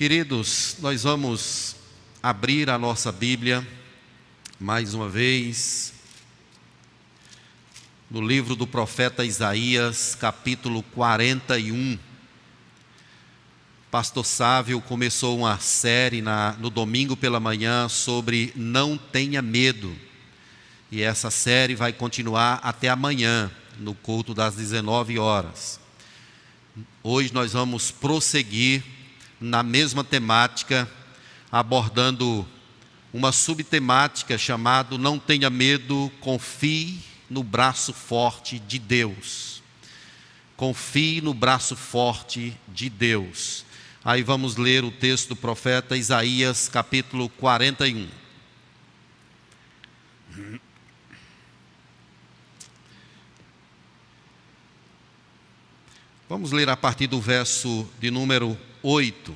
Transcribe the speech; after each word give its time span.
Queridos, 0.00 0.76
nós 0.78 1.02
vamos 1.02 1.76
abrir 2.22 2.70
a 2.70 2.78
nossa 2.78 3.12
Bíblia 3.12 3.68
mais 4.58 4.94
uma 4.94 5.10
vez 5.10 5.92
no 8.10 8.22
livro 8.22 8.56
do 8.56 8.66
profeta 8.66 9.26
Isaías, 9.26 10.14
capítulo 10.14 10.82
41. 10.94 11.98
Pastor 13.90 14.24
Sávio 14.24 14.80
começou 14.80 15.36
uma 15.36 15.58
série 15.58 16.22
na, 16.22 16.52
no 16.52 16.70
domingo 16.70 17.14
pela 17.14 17.38
manhã 17.38 17.86
sobre 17.86 18.54
Não 18.56 18.96
Tenha 18.96 19.42
Medo. 19.42 19.94
E 20.90 21.02
essa 21.02 21.30
série 21.30 21.74
vai 21.74 21.92
continuar 21.92 22.58
até 22.62 22.88
amanhã, 22.88 23.50
no 23.78 23.94
culto 23.94 24.32
das 24.32 24.54
19 24.56 25.18
horas. 25.18 25.78
Hoje 27.02 27.34
nós 27.34 27.52
vamos 27.52 27.90
prosseguir 27.90 28.82
na 29.40 29.62
mesma 29.62 30.04
temática, 30.04 30.88
abordando 31.50 32.46
uma 33.12 33.32
subtemática 33.32 34.36
chamada 34.36 34.98
Não 34.98 35.18
tenha 35.18 35.48
medo, 35.48 36.12
confie 36.20 37.00
no 37.28 37.42
braço 37.42 37.92
forte 37.92 38.58
de 38.58 38.78
Deus. 38.78 39.62
Confie 40.56 41.20
no 41.22 41.32
braço 41.32 41.74
forte 41.74 42.56
de 42.68 42.90
Deus. 42.90 43.64
Aí 44.04 44.22
vamos 44.22 44.56
ler 44.56 44.84
o 44.84 44.90
texto 44.90 45.30
do 45.30 45.36
profeta 45.36 45.96
Isaías, 45.96 46.68
capítulo 46.68 47.28
41. 47.30 48.08
Vamos 56.28 56.52
ler 56.52 56.68
a 56.68 56.76
partir 56.76 57.08
do 57.08 57.20
verso 57.20 57.88
de 57.98 58.10
número 58.10 58.56
8 58.82 59.34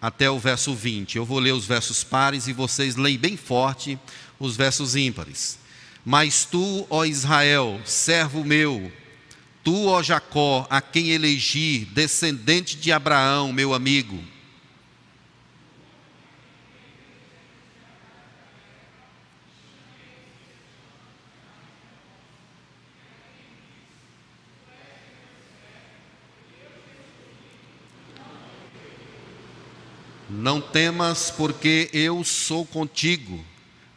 até 0.00 0.30
o 0.30 0.38
verso 0.38 0.74
20. 0.74 1.16
Eu 1.16 1.24
vou 1.24 1.38
ler 1.38 1.52
os 1.52 1.64
versos 1.64 2.02
pares 2.02 2.48
e 2.48 2.52
vocês 2.52 2.96
leem 2.96 3.18
bem 3.18 3.36
forte 3.36 3.98
os 4.38 4.56
versos 4.56 4.96
ímpares. 4.96 5.58
Mas 6.04 6.44
tu, 6.44 6.86
ó 6.90 7.04
Israel, 7.04 7.80
servo 7.84 8.44
meu, 8.44 8.90
tu, 9.62 9.86
ó 9.86 10.02
Jacó, 10.02 10.66
a 10.68 10.80
quem 10.80 11.10
elegi, 11.10 11.88
descendente 11.92 12.76
de 12.76 12.90
Abraão, 12.90 13.52
meu 13.52 13.72
amigo, 13.72 14.18
Não 30.28 30.60
temas, 30.60 31.30
porque 31.30 31.90
eu 31.92 32.24
sou 32.24 32.64
contigo. 32.64 33.44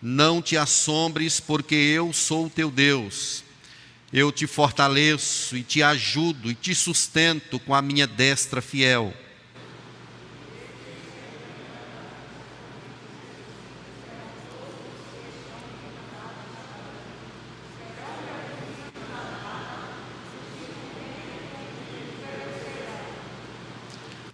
Não 0.01 0.41
te 0.41 0.57
assombres, 0.57 1.39
porque 1.39 1.75
eu 1.75 2.13
sou 2.13 2.49
teu 2.49 2.69
Deus. 2.69 3.43
Eu 4.11 4.31
te 4.31 4.47
fortaleço 4.47 5.57
e 5.57 5.63
te 5.63 5.81
ajudo 5.81 6.49
e 6.51 6.55
te 6.55 6.75
sustento 6.75 7.59
com 7.59 7.73
a 7.73 7.81
minha 7.81 8.07
destra 8.07 8.61
fiel. 8.61 9.13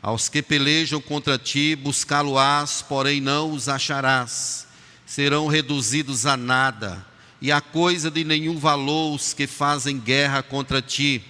Aos 0.01 0.27
que 0.27 0.41
pelejam 0.41 0.99
contra 0.99 1.37
ti, 1.37 1.75
buscá-lo-ás, 1.75 2.81
porém 2.81 3.21
não 3.21 3.51
os 3.51 3.69
acharás. 3.69 4.65
Serão 5.05 5.45
reduzidos 5.45 6.25
a 6.25 6.35
nada, 6.35 7.05
e 7.39 7.51
a 7.51 7.61
coisa 7.61 8.09
de 8.09 8.23
nenhum 8.23 8.57
valor 8.57 9.13
os 9.13 9.31
que 9.31 9.45
fazem 9.45 9.99
guerra 9.99 10.41
contra 10.41 10.81
ti. 10.81 11.23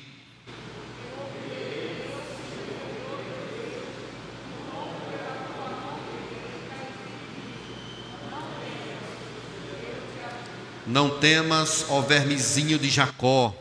Não 10.88 11.20
temas, 11.20 11.86
ó 11.90 12.02
vermezinho 12.02 12.80
de 12.80 12.90
Jacó, 12.90 13.54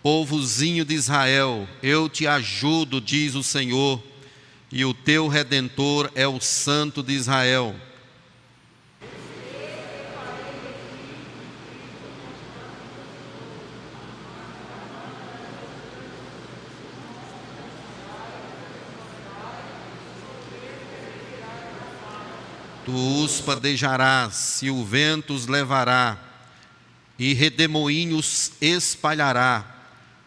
povozinho 0.00 0.84
de 0.84 0.94
Israel, 0.94 1.68
eu 1.82 2.08
te 2.08 2.26
ajudo, 2.26 3.00
diz 3.00 3.34
o 3.34 3.42
Senhor 3.42 4.13
e 4.74 4.84
o 4.84 4.92
teu 4.92 5.28
redentor 5.28 6.10
é 6.16 6.26
o 6.26 6.40
Santo 6.40 7.00
de 7.00 7.12
Israel. 7.12 7.76
Tu 22.84 23.22
os 23.22 23.40
padejarás, 23.40 24.60
e 24.60 24.70
o 24.70 24.84
vento 24.84 25.34
os 25.34 25.46
levará, 25.46 26.18
e 27.16 27.32
redemoinhos 27.32 28.50
espalhará 28.60 29.73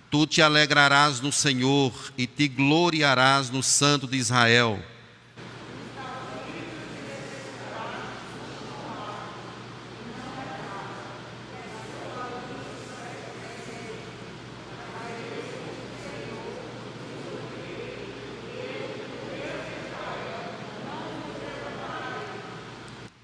Tu 0.10 0.26
te 0.26 0.42
alegrarás 0.42 1.20
no 1.20 1.34
Senhor 1.34 1.92
e 2.18 2.26
te 2.26 2.48
gloriarás 2.48 3.50
no 3.50 3.62
Santo 3.62 4.08
de 4.08 4.16
Israel. 4.16 4.80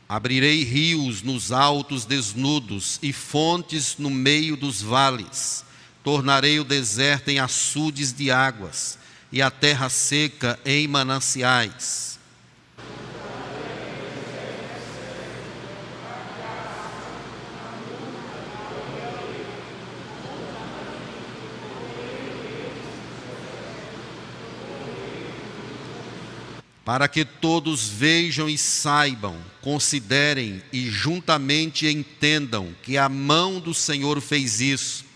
Abrirei 0.09 0.63
rios 0.63 1.23
nos 1.23 1.51
altos 1.51 2.05
desnudos 2.05 2.99
e 3.01 3.13
fontes 3.13 3.95
no 3.97 4.09
meio 4.09 4.55
dos 4.57 4.81
vales 4.81 5.65
Tornarei 6.03 6.59
o 6.59 6.65
deserto 6.65 7.29
em 7.29 7.39
açudes 7.39 8.11
de 8.11 8.29
águas 8.29 8.99
e 9.31 9.41
a 9.41 9.49
terra 9.49 9.87
seca 9.87 10.59
em 10.65 10.85
mananciais. 10.85 12.19
Para 26.83 27.07
que 27.07 27.23
todos 27.23 27.87
vejam 27.87 28.49
e 28.49 28.57
saibam, 28.57 29.37
considerem 29.61 30.61
e 30.73 30.89
juntamente 30.89 31.87
entendam 31.87 32.75
que 32.83 32.97
a 32.97 33.07
mão 33.07 33.57
do 33.57 33.73
Senhor 33.73 34.19
fez 34.19 34.59
isso 34.59 35.12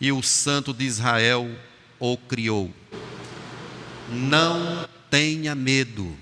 e 0.00 0.12
o 0.12 0.22
Santo 0.22 0.72
de 0.72 0.84
Israel 0.84 1.50
o 1.98 2.16
criou. 2.16 2.72
Não 4.10 4.88
tenha 5.10 5.54
medo, 5.54 6.16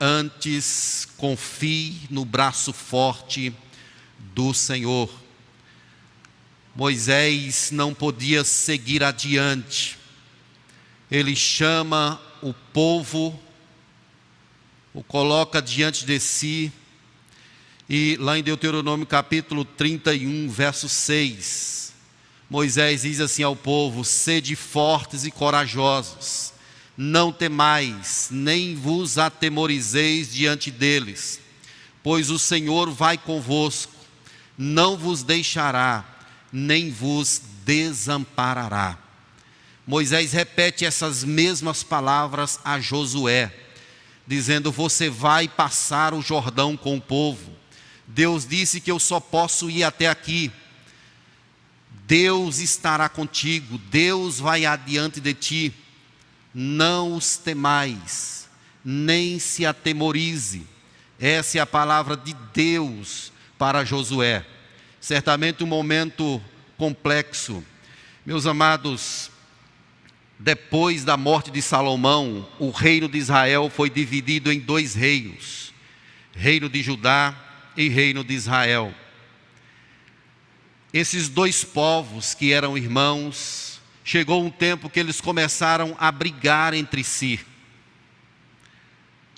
antes 0.00 1.06
confie 1.16 2.00
no 2.10 2.24
braço 2.24 2.72
forte 2.72 3.54
do 4.34 4.52
Senhor. 4.52 5.10
Moisés 6.74 7.70
não 7.70 7.92
podia 7.92 8.44
seguir 8.44 9.02
adiante, 9.02 9.98
ele 11.10 11.34
chama 11.34 12.20
o 12.40 12.54
povo, 12.54 13.38
o 14.94 15.02
coloca 15.02 15.60
diante 15.60 16.06
de 16.06 16.18
si, 16.20 16.72
e 17.88 18.16
lá 18.20 18.38
em 18.38 18.42
Deuteronômio 18.42 19.04
capítulo 19.04 19.64
31, 19.64 20.48
verso 20.48 20.88
6, 20.88 21.89
Moisés 22.50 23.02
diz 23.02 23.20
assim 23.20 23.44
ao 23.44 23.54
povo: 23.54 24.04
sede 24.04 24.56
fortes 24.56 25.24
e 25.24 25.30
corajosos, 25.30 26.52
não 26.96 27.30
temais, 27.30 28.26
nem 28.28 28.74
vos 28.74 29.18
atemorizeis 29.18 30.32
diante 30.32 30.68
deles, 30.68 31.40
pois 32.02 32.28
o 32.28 32.40
Senhor 32.40 32.90
vai 32.90 33.16
convosco, 33.16 33.92
não 34.58 34.98
vos 34.98 35.22
deixará, 35.22 36.04
nem 36.52 36.90
vos 36.90 37.40
desamparará. 37.64 38.98
Moisés 39.86 40.32
repete 40.32 40.84
essas 40.84 41.22
mesmas 41.22 41.84
palavras 41.84 42.58
a 42.64 42.80
Josué, 42.80 43.54
dizendo: 44.26 44.72
Você 44.72 45.08
vai 45.08 45.46
passar 45.46 46.12
o 46.12 46.20
Jordão 46.20 46.76
com 46.76 46.96
o 46.96 47.00
povo. 47.00 47.52
Deus 48.08 48.44
disse 48.44 48.80
que 48.80 48.90
eu 48.90 48.98
só 48.98 49.20
posso 49.20 49.70
ir 49.70 49.84
até 49.84 50.08
aqui 50.08 50.50
Deus 52.10 52.58
estará 52.58 53.08
contigo, 53.08 53.78
Deus 53.78 54.40
vai 54.40 54.66
adiante 54.66 55.20
de 55.20 55.32
ti, 55.32 55.72
não 56.52 57.14
os 57.14 57.36
temais, 57.36 58.48
nem 58.84 59.38
se 59.38 59.64
atemorize. 59.64 60.66
Essa 61.20 61.58
é 61.58 61.60
a 61.60 61.66
palavra 61.66 62.16
de 62.16 62.34
Deus 62.52 63.30
para 63.56 63.84
Josué. 63.84 64.44
Certamente 65.00 65.62
um 65.62 65.68
momento 65.68 66.42
complexo. 66.76 67.62
Meus 68.26 68.44
amados, 68.44 69.30
depois 70.36 71.04
da 71.04 71.16
morte 71.16 71.48
de 71.52 71.62
Salomão, 71.62 72.44
o 72.58 72.70
reino 72.70 73.08
de 73.08 73.18
Israel 73.18 73.70
foi 73.72 73.88
dividido 73.88 74.50
em 74.50 74.58
dois 74.58 74.96
reinos: 74.96 75.72
reino 76.34 76.68
de 76.68 76.82
Judá 76.82 77.36
e 77.76 77.88
reino 77.88 78.24
de 78.24 78.34
Israel. 78.34 78.92
Esses 80.92 81.28
dois 81.28 81.62
povos 81.62 82.34
que 82.34 82.52
eram 82.52 82.76
irmãos, 82.76 83.80
chegou 84.02 84.44
um 84.44 84.50
tempo 84.50 84.90
que 84.90 84.98
eles 84.98 85.20
começaram 85.20 85.96
a 86.00 86.10
brigar 86.10 86.74
entre 86.74 87.04
si. 87.04 87.38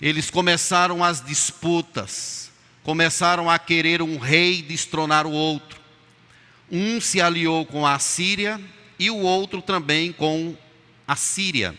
Eles 0.01 0.31
começaram 0.31 1.03
as 1.03 1.23
disputas, 1.23 2.51
começaram 2.81 3.51
a 3.51 3.59
querer 3.59 4.01
um 4.01 4.17
rei 4.17 4.63
destronar 4.63 5.27
o 5.27 5.31
outro. 5.31 5.79
Um 6.71 6.99
se 6.99 7.21
aliou 7.21 7.67
com 7.67 7.85
a 7.85 7.99
Síria 7.99 8.59
e 8.97 9.11
o 9.11 9.17
outro 9.17 9.61
também 9.61 10.11
com 10.11 10.57
a 11.07 11.15
Síria. 11.15 11.77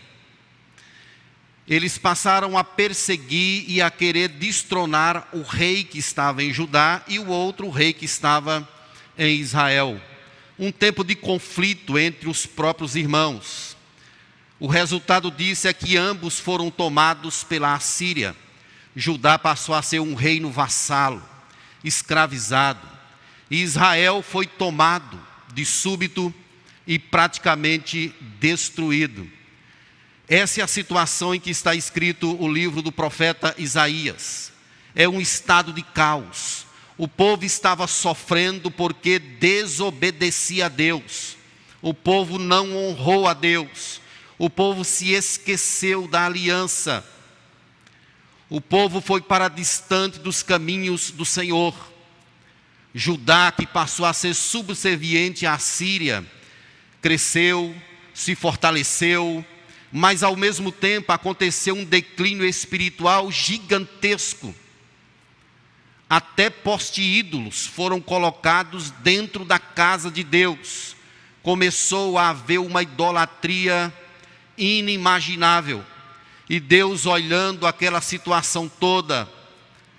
Eles 1.66 1.98
passaram 1.98 2.56
a 2.56 2.62
perseguir 2.62 3.64
e 3.68 3.82
a 3.82 3.90
querer 3.90 4.28
destronar 4.28 5.28
o 5.32 5.42
rei 5.42 5.82
que 5.82 5.98
estava 5.98 6.44
em 6.44 6.52
Judá 6.52 7.02
e 7.08 7.18
o 7.18 7.26
outro 7.26 7.68
rei 7.70 7.92
que 7.92 8.04
estava 8.04 8.68
em 9.18 9.38
Israel. 9.38 10.00
Um 10.58 10.70
tempo 10.70 11.04
de 11.04 11.14
conflito 11.14 11.98
entre 11.98 12.28
os 12.28 12.46
próprios 12.46 12.96
irmãos. 12.96 13.76
O 14.58 14.66
resultado 14.66 15.30
disso 15.30 15.68
é 15.68 15.72
que 15.72 15.96
ambos 15.96 16.38
foram 16.38 16.70
tomados 16.70 17.42
pela 17.44 17.74
Assíria. 17.74 18.36
Judá 18.94 19.38
passou 19.38 19.74
a 19.74 19.82
ser 19.82 20.00
um 20.00 20.14
reino 20.14 20.50
vassalo, 20.50 21.22
escravizado. 21.82 22.86
E 23.50 23.62
Israel 23.62 24.22
foi 24.22 24.46
tomado 24.46 25.20
de 25.52 25.64
súbito 25.64 26.32
e 26.86 26.98
praticamente 26.98 28.14
destruído. 28.38 29.28
Essa 30.28 30.60
é 30.60 30.64
a 30.64 30.68
situação 30.68 31.34
em 31.34 31.40
que 31.40 31.50
está 31.50 31.74
escrito 31.74 32.40
o 32.42 32.50
livro 32.50 32.80
do 32.80 32.90
profeta 32.90 33.54
Isaías. 33.58 34.52
É 34.94 35.08
um 35.08 35.20
estado 35.20 35.72
de 35.72 35.82
caos. 35.82 36.63
O 36.96 37.08
povo 37.08 37.44
estava 37.44 37.86
sofrendo 37.86 38.70
porque 38.70 39.18
desobedecia 39.18 40.66
a 40.66 40.68
Deus. 40.68 41.36
O 41.82 41.92
povo 41.92 42.38
não 42.38 42.76
honrou 42.76 43.26
a 43.26 43.34
Deus. 43.34 44.00
O 44.38 44.48
povo 44.48 44.84
se 44.84 45.12
esqueceu 45.12 46.06
da 46.06 46.26
aliança. 46.26 47.04
O 48.48 48.60
povo 48.60 49.00
foi 49.00 49.20
para 49.20 49.48
distante 49.48 50.18
dos 50.18 50.42
caminhos 50.42 51.10
do 51.10 51.24
Senhor. 51.24 51.74
Judá, 52.94 53.50
que 53.50 53.66
passou 53.66 54.06
a 54.06 54.12
ser 54.12 54.34
subserviente 54.34 55.46
à 55.46 55.58
Síria, 55.58 56.24
cresceu, 57.02 57.74
se 58.14 58.36
fortaleceu, 58.36 59.44
mas 59.90 60.22
ao 60.22 60.36
mesmo 60.36 60.70
tempo 60.70 61.10
aconteceu 61.10 61.74
um 61.74 61.84
declínio 61.84 62.46
espiritual 62.46 63.32
gigantesco. 63.32 64.54
Até 66.14 66.48
poste-ídolos 66.48 67.66
foram 67.66 68.00
colocados 68.00 68.92
dentro 69.02 69.44
da 69.44 69.58
casa 69.58 70.12
de 70.12 70.22
Deus. 70.22 70.94
Começou 71.42 72.16
a 72.16 72.28
haver 72.28 72.60
uma 72.60 72.84
idolatria 72.84 73.92
inimaginável. 74.56 75.84
E 76.48 76.60
Deus, 76.60 77.04
olhando 77.04 77.66
aquela 77.66 78.00
situação 78.00 78.68
toda, 78.68 79.28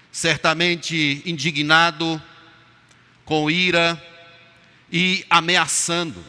certamente 0.10 1.22
indignado, 1.26 2.24
com 3.26 3.52
ira 3.52 4.02
e 4.90 5.26
ameaçando. 5.30 6.24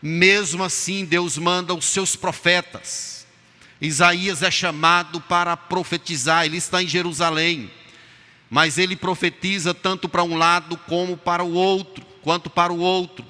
Mesmo 0.00 0.62
assim, 0.62 1.04
Deus 1.04 1.36
manda 1.36 1.74
os 1.74 1.86
seus 1.86 2.14
profetas. 2.14 3.26
Isaías 3.80 4.44
é 4.44 4.50
chamado 4.52 5.20
para 5.20 5.56
profetizar, 5.56 6.44
ele 6.44 6.58
está 6.58 6.80
em 6.80 6.86
Jerusalém, 6.86 7.68
mas 8.54 8.78
ele 8.78 8.94
profetiza 8.94 9.74
tanto 9.74 10.08
para 10.08 10.22
um 10.22 10.38
lado 10.38 10.76
como 10.86 11.16
para 11.16 11.42
o 11.42 11.54
outro, 11.54 12.06
quanto 12.22 12.48
para 12.48 12.72
o 12.72 12.78
outro. 12.78 13.26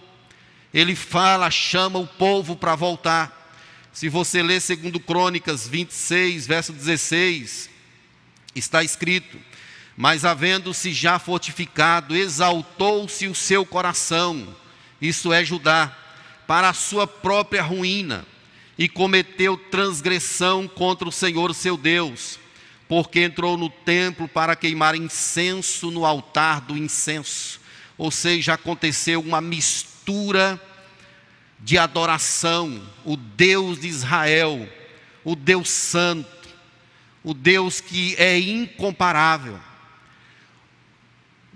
Ele 0.72 0.94
fala, 0.94 1.50
chama 1.50 1.98
o 1.98 2.06
povo 2.06 2.54
para 2.54 2.74
voltar. 2.74 3.56
Se 3.90 4.10
você 4.10 4.42
ler 4.42 4.60
segundo 4.60 5.00
Crônicas 5.00 5.66
26, 5.66 6.46
verso 6.46 6.74
16, 6.74 7.70
está 8.54 8.84
escrito: 8.84 9.38
"Mas 9.96 10.26
havendo-se 10.26 10.92
já 10.92 11.18
fortificado, 11.18 12.14
exaltou-se 12.14 13.26
o 13.26 13.34
seu 13.34 13.64
coração, 13.64 14.54
isso 15.00 15.32
é 15.32 15.42
Judá, 15.42 15.90
para 16.46 16.68
a 16.68 16.74
sua 16.74 17.06
própria 17.06 17.62
ruína 17.62 18.26
e 18.76 18.90
cometeu 18.90 19.56
transgressão 19.56 20.68
contra 20.68 21.08
o 21.08 21.12
Senhor 21.12 21.54
seu 21.54 21.78
Deus, 21.78 22.38
porque 22.88 23.20
entrou 23.20 23.56
no 23.56 23.68
templo 23.70 24.28
para 24.28 24.56
queimar 24.56 24.94
incenso 24.94 25.90
no 25.90 26.04
altar 26.04 26.60
do 26.60 26.76
incenso. 26.76 27.60
Ou 27.96 28.10
seja, 28.10 28.54
aconteceu 28.54 29.20
uma 29.20 29.40
mistura 29.40 30.60
de 31.60 31.78
adoração, 31.78 32.82
o 33.04 33.16
Deus 33.16 33.80
de 33.80 33.88
Israel, 33.88 34.68
o 35.24 35.34
Deus 35.34 35.70
Santo, 35.70 36.48
o 37.22 37.32
Deus 37.32 37.80
que 37.80 38.14
é 38.16 38.38
incomparável 38.38 39.58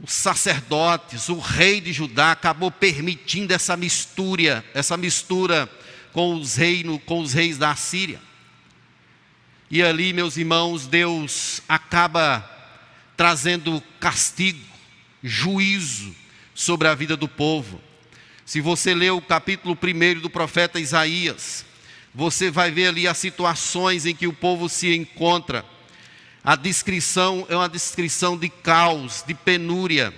os 0.02 0.12
sacerdotes, 0.12 1.28
o 1.28 1.38
rei 1.38 1.80
de 1.80 1.92
Judá 1.92 2.32
acabou 2.32 2.70
permitindo 2.70 3.52
essa 3.52 3.76
mistura, 3.76 4.64
essa 4.72 4.96
mistura 4.96 5.68
com 6.12 6.34
os 6.34 6.54
reinos, 6.54 7.00
com 7.04 7.20
os 7.20 7.32
reis 7.32 7.58
da 7.58 7.74
Síria. 7.74 8.20
E 9.70 9.82
ali, 9.82 10.12
meus 10.12 10.36
irmãos, 10.36 10.86
Deus 10.86 11.60
acaba 11.68 12.48
trazendo 13.16 13.82
castigo, 14.00 14.64
juízo 15.22 16.14
sobre 16.54 16.88
a 16.88 16.94
vida 16.94 17.16
do 17.16 17.28
povo. 17.28 17.80
Se 18.44 18.60
você 18.60 18.94
ler 18.94 19.10
o 19.10 19.20
capítulo 19.20 19.76
1 19.76 20.20
do 20.20 20.30
profeta 20.30 20.80
Isaías, 20.80 21.64
você 22.14 22.50
vai 22.50 22.70
ver 22.70 22.88
ali 22.88 23.06
as 23.06 23.18
situações 23.18 24.06
em 24.06 24.14
que 24.14 24.26
o 24.26 24.32
povo 24.32 24.68
se 24.68 24.94
encontra 24.94 25.64
a 26.48 26.56
descrição 26.56 27.46
é 27.50 27.54
uma 27.54 27.68
descrição 27.68 28.34
de 28.34 28.48
caos, 28.48 29.22
de 29.26 29.34
penúria. 29.34 30.14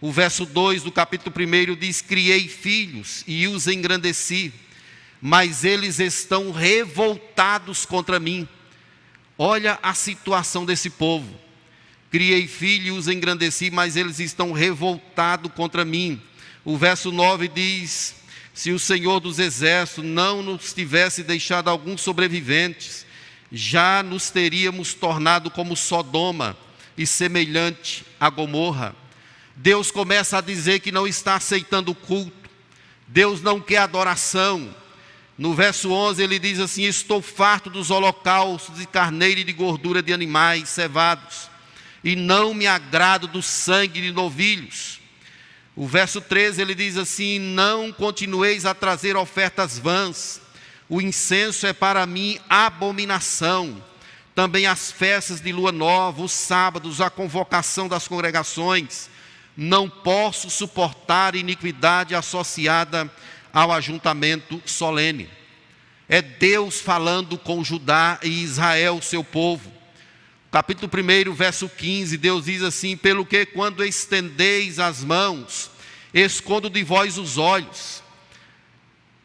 O 0.00 0.10
verso 0.10 0.44
2 0.44 0.82
do 0.82 0.90
capítulo 0.90 1.32
1 1.32 1.76
diz: 1.76 2.00
Criei 2.00 2.48
filhos 2.48 3.22
e 3.24 3.46
os 3.46 3.68
engrandeci, 3.68 4.52
mas 5.20 5.62
eles 5.64 6.00
estão 6.00 6.50
revoltados 6.50 7.86
contra 7.86 8.18
mim. 8.18 8.48
Olha 9.42 9.78
a 9.82 9.94
situação 9.94 10.66
desse 10.66 10.90
povo. 10.90 11.34
Criei 12.10 12.46
filhos 12.46 12.98
os 12.98 13.08
engrandeci, 13.08 13.70
mas 13.70 13.96
eles 13.96 14.20
estão 14.20 14.52
revoltados 14.52 15.50
contra 15.54 15.82
mim. 15.82 16.20
O 16.62 16.76
verso 16.76 17.10
9 17.10 17.48
diz: 17.48 18.16
Se 18.52 18.70
o 18.70 18.78
Senhor 18.78 19.18
dos 19.18 19.38
exércitos 19.38 20.04
não 20.04 20.42
nos 20.42 20.74
tivesse 20.74 21.22
deixado 21.22 21.68
alguns 21.68 22.02
sobreviventes, 22.02 23.06
já 23.50 24.02
nos 24.02 24.28
teríamos 24.28 24.92
tornado 24.92 25.50
como 25.50 25.74
Sodoma 25.74 26.54
e 26.94 27.06
semelhante 27.06 28.04
a 28.20 28.28
Gomorra. 28.28 28.94
Deus 29.56 29.90
começa 29.90 30.36
a 30.36 30.42
dizer 30.42 30.80
que 30.80 30.92
não 30.92 31.06
está 31.06 31.36
aceitando 31.36 31.92
o 31.92 31.94
culto, 31.94 32.50
Deus 33.08 33.40
não 33.40 33.58
quer 33.58 33.78
adoração. 33.78 34.68
No 35.40 35.54
verso 35.54 35.90
11 35.90 36.22
ele 36.22 36.38
diz 36.38 36.60
assim: 36.60 36.82
Estou 36.82 37.22
farto 37.22 37.70
dos 37.70 37.90
holocaustos 37.90 38.76
de 38.76 38.84
carneiro 38.84 39.40
e 39.40 39.44
de 39.44 39.54
gordura 39.54 40.02
de 40.02 40.12
animais 40.12 40.68
cevados, 40.68 41.48
e 42.04 42.14
não 42.14 42.52
me 42.52 42.66
agrado 42.66 43.26
do 43.26 43.40
sangue 43.40 44.02
de 44.02 44.12
novilhos. 44.12 45.00
O 45.74 45.86
verso 45.86 46.20
13 46.20 46.60
ele 46.60 46.74
diz 46.74 46.98
assim: 46.98 47.38
Não 47.38 47.90
continueis 47.90 48.66
a 48.66 48.74
trazer 48.74 49.16
ofertas 49.16 49.78
vãs, 49.78 50.42
o 50.90 51.00
incenso 51.00 51.66
é 51.66 51.72
para 51.72 52.04
mim 52.04 52.38
abominação. 52.46 53.82
Também 54.34 54.66
as 54.66 54.92
festas 54.92 55.40
de 55.40 55.52
lua 55.52 55.72
nova, 55.72 56.20
os 56.20 56.32
sábados, 56.32 57.00
a 57.00 57.08
convocação 57.08 57.88
das 57.88 58.06
congregações. 58.06 59.08
Não 59.56 59.88
posso 59.88 60.50
suportar 60.50 61.34
iniquidade 61.34 62.14
associada 62.14 63.10
ao 63.52 63.72
ajuntamento 63.72 64.62
solene. 64.64 65.28
É 66.08 66.20
Deus 66.20 66.80
falando 66.80 67.38
com 67.38 67.62
Judá 67.62 68.18
e 68.22 68.42
Israel, 68.42 69.00
seu 69.00 69.22
povo. 69.22 69.72
Capítulo 70.50 70.90
1, 70.90 71.32
verso 71.32 71.68
15, 71.68 72.16
Deus 72.16 72.46
diz 72.46 72.62
assim: 72.62 72.96
Pelo 72.96 73.24
que 73.24 73.46
quando 73.46 73.84
estendeis 73.84 74.78
as 74.78 75.04
mãos, 75.04 75.70
escondo 76.12 76.68
de 76.68 76.82
vós 76.82 77.16
os 77.16 77.38
olhos 77.38 78.02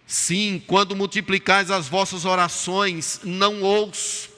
Sim, 0.08 0.64
quando 0.68 0.96
multiplicais 0.96 1.72
as 1.72 1.88
vossas 1.88 2.26
orações, 2.26 3.22
não 3.24 3.62
ouço. 3.62 4.30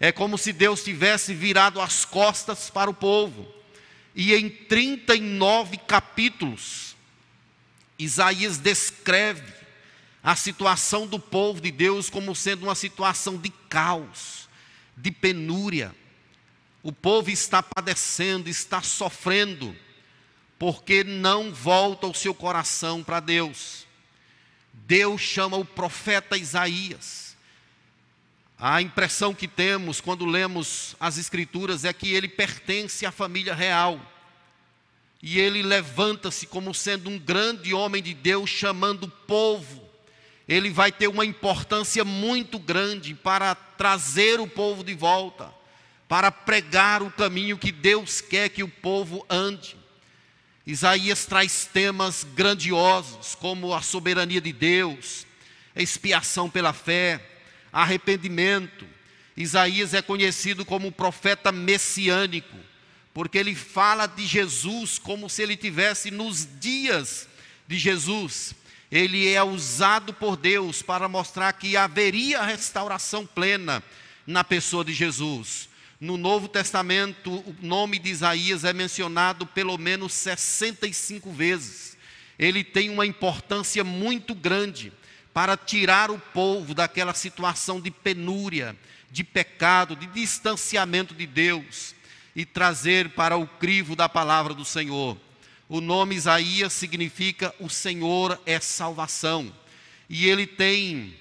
É 0.00 0.10
como 0.10 0.36
se 0.36 0.52
Deus 0.52 0.82
tivesse 0.82 1.32
virado 1.32 1.80
as 1.80 2.04
costas 2.04 2.68
para 2.68 2.90
o 2.90 2.94
povo. 2.94 3.46
E 4.14 4.34
em 4.34 4.48
39 4.48 5.76
capítulos, 5.78 6.95
Isaías 7.98 8.58
descreve 8.58 9.52
a 10.22 10.34
situação 10.34 11.06
do 11.06 11.18
povo 11.18 11.60
de 11.60 11.70
Deus 11.70 12.10
como 12.10 12.34
sendo 12.34 12.64
uma 12.64 12.74
situação 12.74 13.36
de 13.36 13.50
caos, 13.68 14.48
de 14.96 15.10
penúria. 15.10 15.94
O 16.82 16.92
povo 16.92 17.30
está 17.30 17.62
padecendo, 17.62 18.48
está 18.48 18.82
sofrendo, 18.82 19.74
porque 20.58 21.04
não 21.04 21.52
volta 21.52 22.06
o 22.06 22.14
seu 22.14 22.34
coração 22.34 23.04
para 23.04 23.20
Deus. 23.20 23.86
Deus 24.72 25.20
chama 25.20 25.56
o 25.56 25.64
profeta 25.64 26.36
Isaías. 26.36 27.36
A 28.58 28.80
impressão 28.80 29.34
que 29.34 29.46
temos 29.46 30.00
quando 30.00 30.24
lemos 30.24 30.96
as 30.98 31.18
Escrituras 31.18 31.84
é 31.84 31.92
que 31.92 32.12
ele 32.12 32.28
pertence 32.28 33.04
à 33.04 33.12
família 33.12 33.54
real. 33.54 34.00
E 35.22 35.40
ele 35.40 35.62
levanta-se 35.62 36.46
como 36.46 36.74
sendo 36.74 37.08
um 37.08 37.18
grande 37.18 37.72
homem 37.72 38.02
de 38.02 38.14
Deus, 38.14 38.50
chamando 38.50 39.04
o 39.04 39.10
povo. 39.10 39.84
Ele 40.48 40.70
vai 40.70 40.92
ter 40.92 41.08
uma 41.08 41.24
importância 41.24 42.04
muito 42.04 42.58
grande 42.58 43.14
para 43.14 43.54
trazer 43.54 44.38
o 44.40 44.46
povo 44.46 44.84
de 44.84 44.94
volta, 44.94 45.52
para 46.08 46.30
pregar 46.30 47.02
o 47.02 47.10
caminho 47.10 47.58
que 47.58 47.72
Deus 47.72 48.20
quer 48.20 48.48
que 48.48 48.62
o 48.62 48.68
povo 48.68 49.26
ande. 49.28 49.76
Isaías 50.66 51.26
traz 51.26 51.68
temas 51.72 52.24
grandiosos, 52.34 53.34
como 53.34 53.72
a 53.72 53.80
soberania 53.80 54.40
de 54.40 54.52
Deus, 54.52 55.26
a 55.74 55.80
expiação 55.80 56.50
pela 56.50 56.72
fé, 56.72 57.24
arrependimento. 57.72 58.84
Isaías 59.36 59.94
é 59.94 60.02
conhecido 60.02 60.64
como 60.64 60.90
profeta 60.90 61.52
messiânico, 61.52 62.56
porque 63.16 63.38
ele 63.38 63.54
fala 63.54 64.06
de 64.06 64.26
Jesus 64.26 64.98
como 64.98 65.30
se 65.30 65.42
ele 65.42 65.56
tivesse 65.56 66.10
nos 66.10 66.46
dias 66.60 67.26
de 67.66 67.78
Jesus. 67.78 68.54
Ele 68.92 69.32
é 69.32 69.42
usado 69.42 70.12
por 70.12 70.36
Deus 70.36 70.82
para 70.82 71.08
mostrar 71.08 71.50
que 71.54 71.78
haveria 71.78 72.42
restauração 72.42 73.24
plena 73.24 73.82
na 74.26 74.44
pessoa 74.44 74.84
de 74.84 74.92
Jesus. 74.92 75.66
No 75.98 76.18
Novo 76.18 76.46
Testamento, 76.46 77.32
o 77.32 77.56
nome 77.62 77.98
de 77.98 78.10
Isaías 78.10 78.64
é 78.64 78.74
mencionado 78.74 79.46
pelo 79.46 79.78
menos 79.78 80.12
65 80.12 81.32
vezes. 81.32 81.96
Ele 82.38 82.62
tem 82.62 82.90
uma 82.90 83.06
importância 83.06 83.82
muito 83.82 84.34
grande 84.34 84.92
para 85.32 85.56
tirar 85.56 86.10
o 86.10 86.18
povo 86.18 86.74
daquela 86.74 87.14
situação 87.14 87.80
de 87.80 87.90
penúria, 87.90 88.76
de 89.10 89.24
pecado, 89.24 89.96
de 89.96 90.06
distanciamento 90.06 91.14
de 91.14 91.26
Deus 91.26 91.95
e 92.36 92.44
trazer 92.44 93.10
para 93.10 93.36
o 93.36 93.48
crivo 93.48 93.96
da 93.96 94.08
palavra 94.08 94.54
do 94.54 94.64
Senhor. 94.64 95.18
O 95.68 95.80
nome 95.80 96.14
Isaías 96.14 96.72
significa 96.72 97.52
o 97.58 97.68
Senhor 97.68 98.40
é 98.46 98.60
salvação. 98.60 99.52
E 100.08 100.28
ele 100.28 100.46
tem 100.46 101.16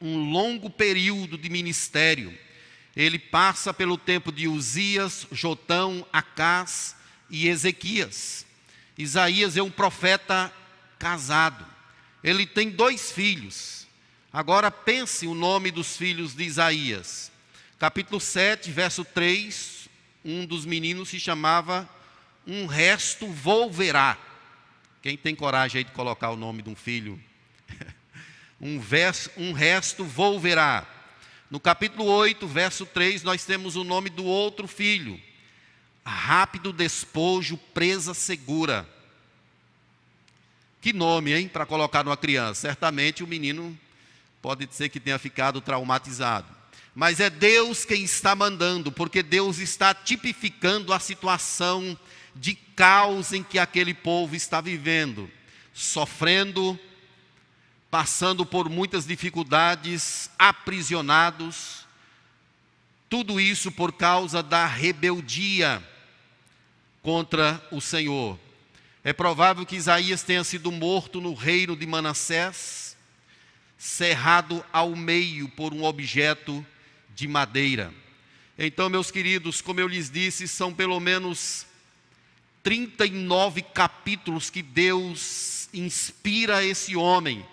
um 0.00 0.30
longo 0.30 0.70
período 0.70 1.36
de 1.36 1.50
ministério 1.50 2.32
ele 2.96 3.18
passa 3.18 3.74
pelo 3.74 3.98
tempo 3.98 4.32
de 4.32 4.48
Uzias, 4.48 5.26
Jotão, 5.30 6.06
Acás 6.10 6.96
e 7.28 7.46
Ezequias. 7.46 8.46
Isaías 8.96 9.54
é 9.54 9.62
um 9.62 9.70
profeta 9.70 10.50
casado. 10.98 11.66
Ele 12.24 12.46
tem 12.46 12.70
dois 12.70 13.12
filhos. 13.12 13.86
Agora 14.32 14.70
pense 14.70 15.26
o 15.26 15.34
nome 15.34 15.70
dos 15.70 15.98
filhos 15.98 16.34
de 16.34 16.44
Isaías. 16.44 17.30
Capítulo 17.78 18.18
7, 18.18 18.70
verso 18.70 19.04
3, 19.04 19.75
um 20.26 20.44
dos 20.44 20.66
meninos 20.66 21.08
se 21.08 21.20
chamava 21.20 21.88
Um 22.44 22.66
resto 22.66 23.28
volverá. 23.28 24.18
Quem 25.00 25.16
tem 25.16 25.36
coragem 25.36 25.78
aí 25.78 25.84
de 25.84 25.92
colocar 25.92 26.30
o 26.30 26.36
nome 26.36 26.62
de 26.62 26.68
um 26.68 26.74
filho? 26.74 27.20
um, 28.60 28.80
verso, 28.80 29.30
um 29.36 29.52
resto 29.52 30.04
volverá. 30.04 30.84
No 31.48 31.60
capítulo 31.60 32.04
8, 32.04 32.46
verso 32.46 32.84
3, 32.84 33.22
nós 33.22 33.44
temos 33.44 33.76
o 33.76 33.84
nome 33.84 34.10
do 34.10 34.24
outro 34.24 34.66
filho. 34.66 35.20
Rápido 36.04 36.72
despojo, 36.72 37.56
presa 37.72 38.14
segura. 38.14 38.88
Que 40.80 40.92
nome, 40.92 41.32
hein, 41.32 41.48
para 41.48 41.66
colocar 41.66 42.04
numa 42.04 42.16
criança? 42.16 42.62
Certamente 42.62 43.22
o 43.22 43.28
menino 43.28 43.78
pode 44.42 44.68
ser 44.72 44.88
que 44.88 45.00
tenha 45.00 45.18
ficado 45.18 45.60
traumatizado. 45.60 46.55
Mas 46.98 47.20
é 47.20 47.28
Deus 47.28 47.84
quem 47.84 48.04
está 48.04 48.34
mandando, 48.34 48.90
porque 48.90 49.22
Deus 49.22 49.58
está 49.58 49.92
tipificando 49.92 50.94
a 50.94 50.98
situação 50.98 51.94
de 52.34 52.54
caos 52.54 53.34
em 53.34 53.42
que 53.42 53.58
aquele 53.58 53.92
povo 53.92 54.34
está 54.34 54.62
vivendo, 54.62 55.30
sofrendo, 55.74 56.80
passando 57.90 58.46
por 58.46 58.70
muitas 58.70 59.06
dificuldades, 59.06 60.30
aprisionados, 60.38 61.86
tudo 63.10 63.38
isso 63.38 63.70
por 63.70 63.92
causa 63.92 64.42
da 64.42 64.64
rebeldia 64.64 65.86
contra 67.02 67.62
o 67.70 67.78
Senhor. 67.78 68.38
É 69.04 69.12
provável 69.12 69.66
que 69.66 69.76
Isaías 69.76 70.22
tenha 70.22 70.42
sido 70.42 70.72
morto 70.72 71.20
no 71.20 71.34
reino 71.34 71.76
de 71.76 71.86
Manassés, 71.86 72.96
cerrado 73.76 74.64
ao 74.72 74.96
meio 74.96 75.46
por 75.50 75.74
um 75.74 75.84
objeto 75.84 76.64
de 77.16 77.26
madeira. 77.26 77.92
Então, 78.58 78.90
meus 78.90 79.10
queridos, 79.10 79.62
como 79.62 79.80
eu 79.80 79.88
lhes 79.88 80.10
disse, 80.10 80.46
são 80.46 80.72
pelo 80.72 81.00
menos 81.00 81.66
39 82.62 83.62
capítulos 83.62 84.50
que 84.50 84.62
Deus 84.62 85.68
inspira 85.72 86.62
esse 86.62 86.94
homem 86.94 87.44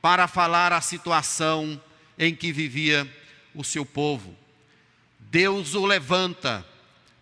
para 0.00 0.28
falar 0.28 0.72
a 0.72 0.80
situação 0.80 1.80
em 2.16 2.34
que 2.34 2.52
vivia 2.52 3.06
o 3.52 3.64
seu 3.64 3.84
povo. 3.84 4.36
Deus 5.18 5.74
o 5.74 5.84
levanta 5.84 6.64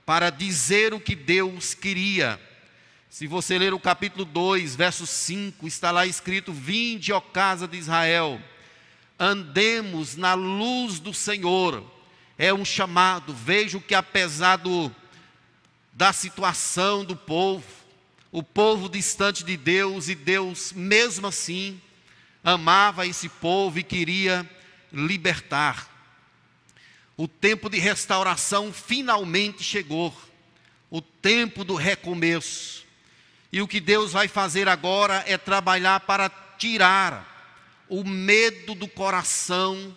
para 0.04 0.28
dizer 0.28 0.92
o 0.92 1.00
que 1.00 1.14
Deus 1.14 1.72
queria. 1.72 2.38
Se 3.08 3.26
você 3.26 3.58
ler 3.58 3.72
o 3.72 3.80
capítulo 3.80 4.26
2, 4.26 4.76
verso 4.76 5.06
5, 5.06 5.66
está 5.66 5.90
lá 5.90 6.06
escrito: 6.06 6.52
Vinde, 6.52 7.12
ó 7.12 7.20
casa 7.20 7.66
de 7.66 7.78
Israel, 7.78 8.40
andemos 9.18 10.16
na 10.16 10.34
luz 10.34 11.00
do 11.00 11.12
Senhor. 11.12 11.84
É 12.38 12.54
um 12.54 12.64
chamado. 12.64 13.34
Vejo 13.34 13.80
que 13.80 13.94
apesar 13.94 14.56
do, 14.56 14.94
da 15.92 16.12
situação 16.12 17.04
do 17.04 17.16
povo, 17.16 17.64
o 18.30 18.42
povo 18.42 18.88
distante 18.88 19.42
de 19.42 19.56
Deus, 19.56 20.08
e 20.08 20.14
Deus, 20.14 20.72
mesmo 20.72 21.26
assim, 21.26 21.80
amava 22.44 23.06
esse 23.06 23.28
povo 23.28 23.78
e 23.78 23.82
queria 23.82 24.48
libertar. 24.92 25.88
O 27.16 27.26
tempo 27.26 27.68
de 27.68 27.78
restauração 27.78 28.72
finalmente 28.72 29.64
chegou, 29.64 30.14
o 30.88 31.00
tempo 31.00 31.64
do 31.64 31.74
recomeço. 31.74 32.86
E 33.52 33.60
o 33.60 33.66
que 33.66 33.80
Deus 33.80 34.12
vai 34.12 34.28
fazer 34.28 34.68
agora 34.68 35.24
é 35.26 35.36
trabalhar 35.36 36.00
para 36.00 36.28
tirar 36.58 37.37
o 37.88 38.04
medo 38.04 38.74
do 38.74 38.88
coração 38.88 39.96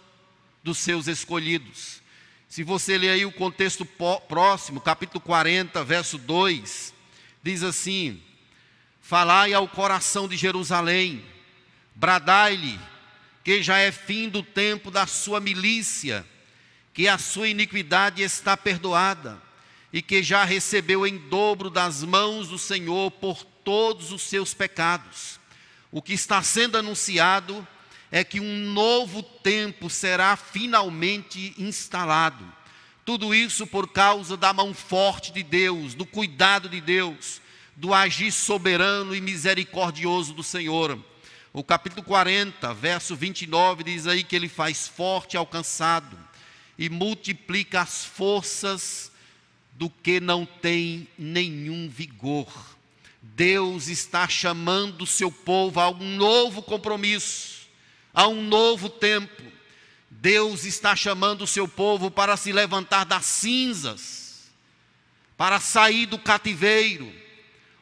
dos 0.64 0.78
seus 0.78 1.08
escolhidos. 1.08 2.02
Se 2.48 2.64
você 2.64 2.98
ler 2.98 3.10
aí 3.10 3.26
o 3.26 3.32
contexto 3.32 3.86
próximo, 4.28 4.82
capítulo 4.82 5.22
40, 5.22 5.84
verso 5.84 6.18
2, 6.18 6.94
diz 7.42 7.64
assim: 7.64 8.22
Falai 9.02 9.54
ao 9.54 9.68
coração 9.68 10.28
de 10.28 10.36
Jerusalém, 10.36 11.24
Bradai-lhe 11.96 12.80
que 13.44 13.62
já 13.62 13.78
é 13.78 13.92
fim 13.92 14.30
do 14.30 14.44
tempo 14.44 14.92
da 14.92 15.08
sua 15.08 15.40
milícia, 15.40 16.26
que 16.94 17.08
a 17.08 17.18
sua 17.18 17.48
iniquidade 17.48 18.22
está 18.22 18.56
perdoada 18.56 19.42
e 19.92 20.02
que 20.02 20.22
já 20.22 20.44
recebeu 20.44 21.06
em 21.08 21.18
dobro 21.18 21.70
das 21.70 22.04
mãos 22.04 22.48
do 22.48 22.58
Senhor 22.58 23.12
por 23.12 23.44
todos 23.44 24.12
os 24.12 24.22
seus 24.22 24.54
pecados. 24.54 25.40
O 25.92 26.02
que 26.02 26.14
está 26.14 26.42
sendo 26.44 26.78
anunciado 26.78 27.68
é 28.12 28.24
que 28.24 28.39
um 28.39 28.58
novo 28.74 29.24
tempo 29.24 29.89
será 29.89 30.36
finalmente 30.36 31.53
instalado. 31.58 32.46
Tudo 33.06 33.34
isso 33.34 33.65
por 33.65 33.88
causa 33.88 34.36
da 34.36 34.51
mão 34.51 34.74
forte 34.74 35.32
de 35.32 35.41
Deus, 35.41 35.94
do 35.94 36.06
cuidado 36.06 36.68
de 36.68 36.82
Deus, 36.82 37.41
do 37.75 37.94
agir 37.94 38.32
soberano 38.32 39.15
e 39.15 39.22
misericordioso 39.22 40.34
do 40.34 40.44
Senhor. 40.44 41.00
O 41.53 41.63
capítulo 41.63 42.03
40, 42.03 42.74
verso 42.74 43.15
29 43.15 43.84
diz 43.84 44.08
aí 44.08 44.24
que 44.24 44.36
ele 44.36 44.48
faz 44.48 44.88
forte 44.88 45.36
ao 45.36 45.46
cansado 45.46 46.18
e 46.77 46.89
multiplica 46.89 47.82
as 47.82 48.06
forças 48.06 49.12
do 49.74 49.89
que 49.89 50.20
não 50.20 50.46
tem 50.46 51.08
nenhum 51.18 51.89
vigor. 51.89 52.48
Deus 53.22 53.88
está 53.88 54.27
chamando 54.27 55.03
o 55.03 55.08
seu 55.08 55.32
povo 55.32 55.80
a 55.80 55.89
um 55.89 56.15
novo 56.15 56.62
compromisso, 56.62 57.61
a 58.13 58.27
um 58.27 58.44
novo 58.44 58.89
tempo. 58.89 59.44
Deus 60.10 60.65
está 60.65 60.96
chamando 60.96 61.44
o 61.44 61.48
seu 61.48 61.68
povo 61.68 62.12
para 62.12 62.38
se 62.38 62.51
levantar 62.51 63.06
das 63.06 63.25
cinzas, 63.25 64.51
para 65.38 65.60
sair 65.60 66.06
do 66.06 66.20
cativeiro. 66.20 67.12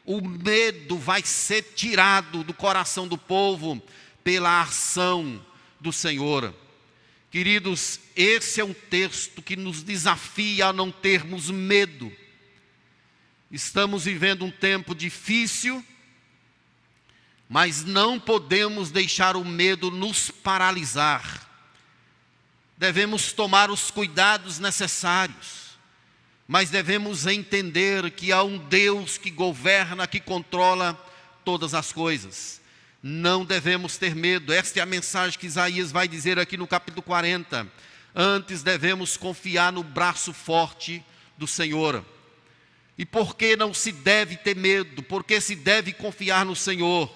O 0.04 0.20
medo 0.20 0.96
vai 0.96 1.22
ser 1.22 1.62
tirado 1.74 2.42
do 2.42 2.54
coração 2.54 3.06
do 3.06 3.18
povo 3.18 3.82
pela 4.24 4.62
ação 4.62 5.44
do 5.78 5.92
Senhor. 5.92 6.54
Queridos, 7.30 8.00
esse 8.16 8.60
é 8.60 8.64
um 8.64 8.74
texto 8.74 9.40
que 9.40 9.54
nos 9.54 9.82
desafia 9.82 10.66
a 10.66 10.72
não 10.72 10.90
termos 10.90 11.50
medo. 11.50 12.12
Estamos 13.50 14.04
vivendo 14.04 14.44
um 14.44 14.50
tempo 14.50 14.94
difícil, 14.94 15.84
mas 17.50 17.84
não 17.84 18.18
podemos 18.18 18.90
deixar 18.90 19.36
o 19.36 19.44
medo 19.44 19.90
nos 19.90 20.30
paralisar 20.30 21.50
devemos 22.80 23.30
tomar 23.30 23.70
os 23.70 23.90
cuidados 23.90 24.58
necessários, 24.58 25.78
mas 26.48 26.70
devemos 26.70 27.26
entender 27.26 28.10
que 28.10 28.32
há 28.32 28.42
um 28.42 28.56
Deus 28.56 29.18
que 29.18 29.30
governa, 29.30 30.06
que 30.06 30.18
controla 30.18 30.94
todas 31.44 31.74
as 31.74 31.92
coisas. 31.92 32.58
Não 33.02 33.44
devemos 33.44 33.98
ter 33.98 34.14
medo, 34.14 34.50
esta 34.50 34.78
é 34.78 34.82
a 34.82 34.86
mensagem 34.86 35.38
que 35.38 35.46
Isaías 35.46 35.92
vai 35.92 36.08
dizer 36.08 36.38
aqui 36.38 36.56
no 36.56 36.66
capítulo 36.66 37.02
40. 37.02 37.70
Antes 38.14 38.62
devemos 38.62 39.14
confiar 39.14 39.70
no 39.70 39.82
braço 39.82 40.32
forte 40.32 41.04
do 41.36 41.46
Senhor. 41.46 42.02
E 42.96 43.04
por 43.04 43.36
que 43.36 43.56
não 43.56 43.74
se 43.74 43.92
deve 43.92 44.38
ter 44.38 44.56
medo? 44.56 45.02
Porque 45.02 45.38
se 45.38 45.54
deve 45.54 45.92
confiar 45.92 46.46
no 46.46 46.56
Senhor. 46.56 47.14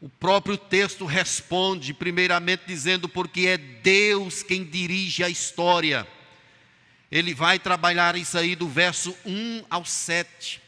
O 0.00 0.08
próprio 0.08 0.56
texto 0.56 1.04
responde, 1.04 1.92
primeiramente, 1.92 2.62
dizendo: 2.66 3.06
porque 3.06 3.46
é 3.46 3.58
Deus 3.58 4.42
quem 4.42 4.64
dirige 4.64 5.22
a 5.22 5.28
história. 5.28 6.08
Ele 7.12 7.34
vai 7.34 7.58
trabalhar 7.58 8.16
isso 8.16 8.38
aí 8.38 8.56
do 8.56 8.66
verso 8.66 9.14
1 9.26 9.64
ao 9.68 9.84
7. 9.84 10.62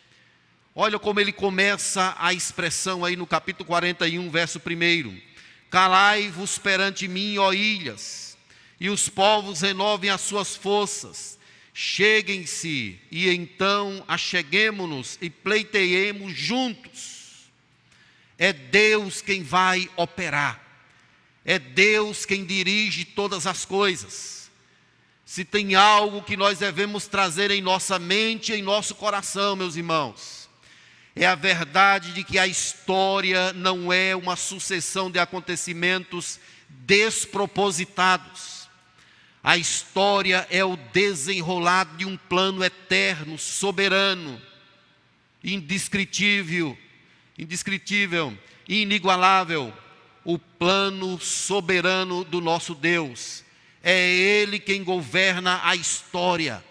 Olha 0.74 0.98
como 0.98 1.18
ele 1.18 1.32
começa 1.32 2.14
a 2.18 2.34
expressão 2.34 3.04
aí 3.04 3.16
no 3.16 3.26
capítulo 3.26 3.66
41, 3.66 4.28
verso 4.30 4.58
1. 4.58 5.18
Calai-vos 5.70 6.58
perante 6.58 7.08
mim, 7.08 7.38
ó 7.38 7.54
ilhas, 7.54 8.36
e 8.78 8.90
os 8.90 9.08
povos 9.08 9.62
renovem 9.62 10.10
as 10.10 10.20
suas 10.20 10.54
forças. 10.54 11.38
Cheguem-se, 11.72 13.00
e 13.10 13.30
então 13.30 14.04
acheguemo-nos 14.06 15.16
e 15.22 15.30
pleiteemos 15.30 16.34
juntos 16.36 17.11
é 18.42 18.52
Deus 18.52 19.22
quem 19.22 19.44
vai 19.44 19.88
operar. 19.94 20.60
É 21.44 21.60
Deus 21.60 22.26
quem 22.26 22.44
dirige 22.44 23.04
todas 23.04 23.46
as 23.46 23.64
coisas. 23.64 24.50
Se 25.24 25.44
tem 25.44 25.76
algo 25.76 26.24
que 26.24 26.36
nós 26.36 26.58
devemos 26.58 27.06
trazer 27.06 27.52
em 27.52 27.62
nossa 27.62 28.00
mente, 28.00 28.52
em 28.52 28.60
nosso 28.60 28.96
coração, 28.96 29.54
meus 29.54 29.76
irmãos, 29.76 30.50
é 31.14 31.24
a 31.24 31.36
verdade 31.36 32.12
de 32.14 32.24
que 32.24 32.36
a 32.36 32.44
história 32.44 33.52
não 33.52 33.92
é 33.92 34.16
uma 34.16 34.34
sucessão 34.34 35.08
de 35.08 35.20
acontecimentos 35.20 36.40
despropositados. 36.68 38.68
A 39.40 39.56
história 39.56 40.48
é 40.50 40.64
o 40.64 40.76
desenrolar 40.92 41.84
de 41.96 42.04
um 42.04 42.16
plano 42.16 42.64
eterno, 42.64 43.38
soberano, 43.38 44.42
indescritível, 45.44 46.76
indescritível, 47.38 48.36
inigualável, 48.68 49.72
o 50.24 50.38
plano 50.38 51.20
soberano 51.20 52.24
do 52.24 52.40
nosso 52.40 52.74
Deus. 52.74 53.44
É 53.82 54.08
Ele 54.08 54.58
quem 54.58 54.84
governa 54.84 55.60
a 55.64 55.74
história. 55.74 56.62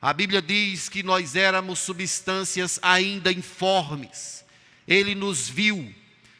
A 0.00 0.12
Bíblia 0.12 0.40
diz 0.40 0.88
que 0.88 1.02
nós 1.02 1.36
éramos 1.36 1.80
substâncias 1.80 2.78
ainda 2.82 3.32
informes. 3.32 4.44
Ele 4.86 5.14
nos 5.14 5.48
viu, 5.48 5.92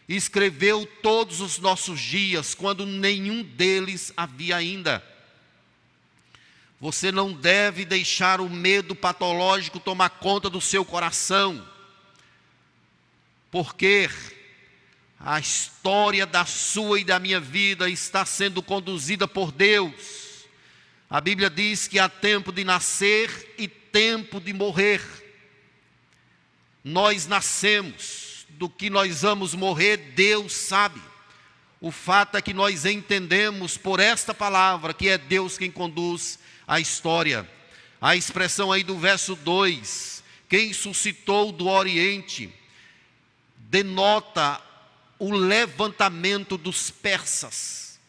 escreveu 0.09 0.87
todos 1.03 1.41
os 1.41 1.59
nossos 1.59 2.01
dias, 2.01 2.55
quando 2.55 2.87
nenhum 2.87 3.43
deles 3.43 4.13
havia 4.17 4.57
ainda. 4.57 5.05
Você 6.81 7.13
não 7.13 7.33
deve 7.35 7.85
deixar 7.85 8.41
o 8.41 8.49
medo 8.49 8.95
patológico 8.95 9.79
tomar 9.79 10.09
conta 10.09 10.49
do 10.49 10.61
seu 10.61 10.85
coração 10.85 11.69
porque 13.51 14.09
a 15.19 15.39
história 15.39 16.25
da 16.25 16.45
sua 16.45 17.01
e 17.01 17.05
da 17.05 17.19
minha 17.19 17.41
vida 17.41 17.91
está 17.91 18.25
sendo 18.25 18.63
conduzida 18.63 19.27
por 19.27 19.53
Deus. 19.53 20.47
A 21.09 21.21
Bíblia 21.21 21.51
diz 21.51 21.89
que 21.89 21.99
há 21.99 22.09
tempo 22.09 22.53
de 22.53 22.65
nascer 22.65 23.55
e 23.59 23.67
tempo 23.67 24.41
de 24.41 24.53
morrer. 24.53 25.03
Nós 26.83 27.27
nascemos, 27.27 28.47
do 28.51 28.69
que 28.69 28.89
nós 28.89 29.23
vamos 29.23 29.55
morrer, 29.55 29.97
Deus 30.15 30.53
sabe. 30.53 31.01
O 31.81 31.91
fato 31.91 32.37
é 32.37 32.43
que 32.43 32.53
nós 32.53 32.85
entendemos 32.85 33.77
por 33.77 34.01
esta 34.01 34.35
palavra 34.35 34.95
que 34.95 35.09
é 35.09 35.19
Deus 35.19 35.59
quem 35.59 35.71
conduz 35.71 36.39
a 36.67 36.79
história. 36.79 37.49
A 38.01 38.15
expressão 38.15 38.71
aí 38.71 38.85
do 38.85 38.99
verso 38.99 39.35
2: 39.35 40.23
quem 40.49 40.73
suscitou 40.73 41.53
do 41.53 41.69
Oriente 41.69 42.53
denota 43.71 44.61
o 45.17 45.33
levantamento 45.33 46.59
dos 46.59 46.91
persas. 46.91 48.01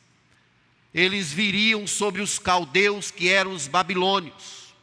Eles 0.92 1.32
viriam 1.32 1.86
sobre 1.86 2.20
os 2.20 2.40
caldeus 2.40 3.12
que 3.12 3.30
eram 3.30 3.54
os 3.54 3.68
babilônios. 3.68 4.74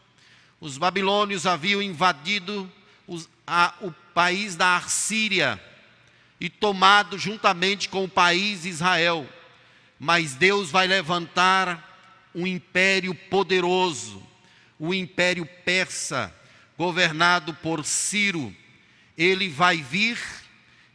Os 0.61 0.79
babilônios 0.79 1.47
haviam 1.47 1.83
invadido 1.83 2.71
os, 3.09 3.29
a, 3.45 3.75
o 3.81 3.91
país 4.15 4.55
da 4.55 4.77
Assíria 4.77 5.61
e 6.41 6.49
tomado 6.49 7.19
juntamente 7.19 7.89
com 7.89 8.05
o 8.05 8.09
país 8.09 8.65
Israel. 8.65 9.29
Mas 9.99 10.35
Deus 10.35 10.71
vai 10.71 10.87
levantar 10.87 11.85
um 12.33 12.47
império 12.47 13.13
poderoso, 13.15 14.23
o 14.79 14.95
império 14.95 15.45
persa, 15.65 16.33
governado 16.77 17.53
por 17.55 17.85
Ciro. 17.85 18.55
Ele 19.17 19.49
vai 19.49 19.79
vir 19.79 20.17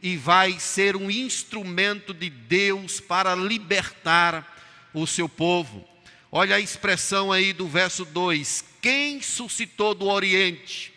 e 0.03 0.17
vai 0.17 0.59
ser 0.59 0.97
um 0.97 1.09
instrumento 1.09 2.13
de 2.13 2.29
Deus 2.29 2.99
para 2.99 3.33
libertar 3.33 4.91
o 4.93 5.07
seu 5.07 5.29
povo. 5.29 5.87
Olha 6.29 6.57
a 6.57 6.59
expressão 6.59 7.31
aí 7.31 7.53
do 7.53 7.69
verso 7.69 8.03
2: 8.03 8.65
Quem 8.81 9.21
suscitou 9.21 9.95
do 9.95 10.07
Oriente? 10.07 10.93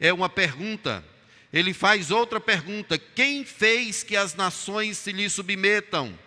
É 0.00 0.14
uma 0.14 0.30
pergunta. 0.30 1.04
Ele 1.52 1.74
faz 1.74 2.10
outra 2.10 2.40
pergunta: 2.40 2.96
Quem 2.96 3.44
fez 3.44 4.02
que 4.02 4.16
as 4.16 4.34
nações 4.34 4.96
se 4.96 5.12
lhe 5.12 5.28
submetam? 5.28 6.18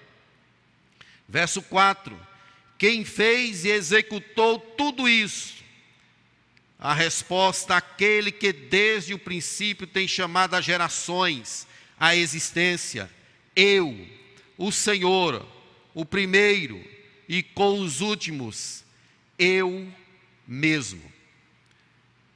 Verso 1.27 1.59
4: 1.63 2.15
Quem 2.77 3.03
fez 3.03 3.65
e 3.65 3.69
executou 3.69 4.59
tudo 4.59 5.09
isso? 5.09 5.55
A 6.77 6.93
resposta: 6.93 7.77
aquele 7.77 8.31
que 8.31 8.53
desde 8.53 9.11
o 9.11 9.19
princípio 9.19 9.87
tem 9.87 10.07
chamado 10.07 10.53
as 10.53 10.63
gerações 10.63 11.70
a 12.01 12.15
existência. 12.15 13.07
Eu, 13.55 13.95
o 14.57 14.71
Senhor, 14.71 15.45
o 15.93 16.03
primeiro 16.03 16.83
e 17.29 17.43
com 17.43 17.79
os 17.79 18.01
últimos, 18.01 18.83
eu 19.37 19.87
mesmo. 20.47 21.03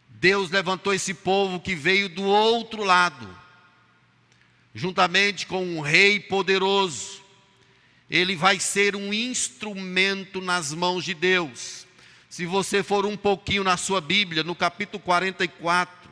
Deus 0.08 0.52
levantou 0.52 0.94
esse 0.94 1.16
povo 1.16 1.60
que 1.60 1.74
veio 1.74 2.08
do 2.08 2.22
outro 2.22 2.84
lado, 2.84 3.28
juntamente 4.76 5.48
com 5.48 5.66
um 5.66 5.82
rei 5.82 6.20
poderoso. 6.20 7.24
Ele 8.08 8.36
vai 8.36 8.60
ser 8.60 8.96
um 8.96 9.12
instrumento 9.12 10.42
nas 10.42 10.72
mãos 10.72 11.04
de 11.04 11.16
Deus. 11.16 11.88
Se 12.30 12.46
você 12.46 12.84
for 12.84 13.04
um 13.04 13.18
pouquinho 13.18 13.64
na 13.64 13.78
sua 13.78 14.00
Bíblia, 14.00 14.44
no 14.44 14.54
capítulo 14.54 15.02
44, 15.02 16.05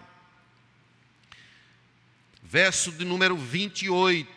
verso 2.53 2.91
de 2.91 3.03
número 3.03 3.35
28. 3.35 4.31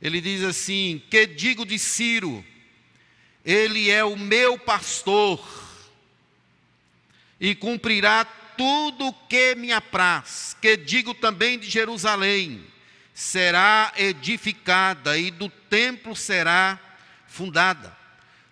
Ele 0.00 0.22
diz 0.22 0.42
assim: 0.42 1.02
Que 1.10 1.26
digo 1.26 1.66
de 1.66 1.78
Ciro? 1.78 2.42
Ele 3.44 3.90
é 3.90 4.02
o 4.02 4.16
meu 4.16 4.58
pastor 4.58 5.38
e 7.38 7.54
cumprirá 7.54 8.24
tudo 8.24 9.08
o 9.08 9.12
que 9.12 9.54
me 9.54 9.70
apraz. 9.70 10.56
Que 10.62 10.74
digo 10.74 11.12
também 11.12 11.58
de 11.58 11.68
Jerusalém: 11.68 12.64
será 13.12 13.92
edificada 13.94 15.18
e 15.18 15.30
do 15.30 15.50
templo 15.50 16.16
será 16.16 16.80
fundada. 17.26 17.94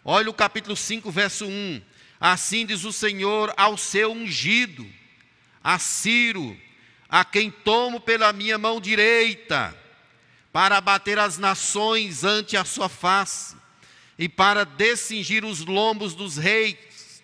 Olha 0.04 0.28
o 0.28 0.34
capítulo 0.34 0.76
5, 0.76 1.10
verso 1.10 1.46
1. 1.46 1.80
Assim 2.20 2.66
diz 2.66 2.84
o 2.84 2.92
Senhor 2.92 3.50
ao 3.56 3.78
seu 3.78 4.12
ungido, 4.12 4.86
a 5.64 5.78
Ciro, 5.78 6.54
a 7.10 7.24
quem 7.24 7.50
tomo 7.50 8.00
pela 8.00 8.32
minha 8.32 8.56
mão 8.56 8.80
direita, 8.80 9.76
para 10.52 10.76
abater 10.76 11.18
as 11.18 11.38
nações 11.38 12.22
ante 12.22 12.56
a 12.56 12.64
sua 12.64 12.88
face. 12.88 13.58
e 14.18 14.28
para 14.28 14.66
descingir 14.66 15.46
os 15.46 15.60
lombos 15.60 16.14
dos 16.14 16.36
reis. 16.36 17.22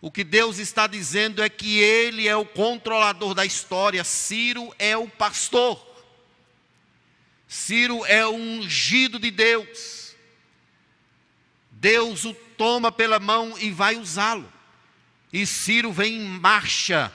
O 0.00 0.10
que 0.10 0.24
Deus 0.24 0.56
está 0.56 0.86
dizendo 0.86 1.42
é 1.42 1.48
que 1.50 1.78
Ele 1.78 2.26
é 2.26 2.34
o 2.34 2.46
controlador 2.46 3.34
da 3.34 3.44
história, 3.44 4.02
Ciro 4.02 4.74
é 4.78 4.96
o 4.96 5.06
pastor, 5.06 5.78
Ciro 7.46 8.02
é 8.06 8.26
o 8.26 8.32
ungido 8.32 9.18
de 9.18 9.30
Deus. 9.30 10.16
Deus 11.70 12.24
o 12.24 12.32
toma 12.32 12.90
pela 12.90 13.20
mão 13.20 13.54
e 13.58 13.70
vai 13.70 13.96
usá-lo. 13.96 14.50
E 15.30 15.46
Ciro 15.46 15.92
vem 15.92 16.14
em 16.14 16.28
marcha 16.28 17.12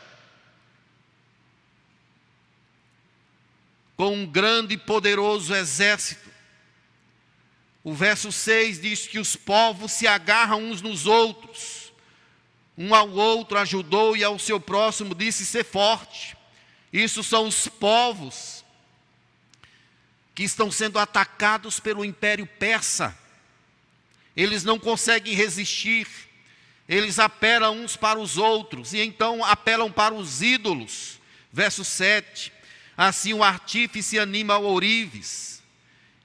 com 4.02 4.16
um 4.16 4.26
grande 4.26 4.74
e 4.74 4.78
poderoso 4.80 5.54
exército. 5.54 6.28
O 7.84 7.94
verso 7.94 8.32
6 8.32 8.82
diz 8.82 9.06
que 9.06 9.20
os 9.20 9.36
povos 9.36 9.92
se 9.92 10.08
agarram 10.08 10.60
uns 10.60 10.82
nos 10.82 11.06
outros, 11.06 11.94
um 12.76 12.96
ao 12.96 13.08
outro 13.12 13.60
ajudou 13.60 14.18
e 14.18 14.24
ao 14.24 14.40
seu 14.40 14.60
próximo 14.60 15.14
disse: 15.14 15.46
ser 15.46 15.64
forte. 15.64 16.36
Isso 16.92 17.22
são 17.22 17.46
os 17.46 17.68
povos 17.68 18.66
que 20.34 20.42
estão 20.42 20.72
sendo 20.72 20.98
atacados 20.98 21.80
pelo 21.80 22.04
império 22.04 22.48
persa. 22.48 23.16
Eles 24.36 24.64
não 24.64 24.80
conseguem 24.80 25.36
resistir, 25.36 26.08
eles 26.90 27.20
apelam 27.20 27.84
uns 27.84 27.96
para 27.96 28.18
os 28.18 28.40
outros, 28.40 28.94
e 28.94 29.00
então 29.00 29.46
apelam 29.46 29.92
para 29.92 30.16
os 30.16 30.42
ídolos. 30.42 31.20
Verso 31.54 31.86
7: 31.86 32.61
Assim 32.98 33.34
o 33.34 33.44
artífice 33.44 34.20
anima 34.20 34.58
o 34.58 34.64
ourives, 34.64 35.64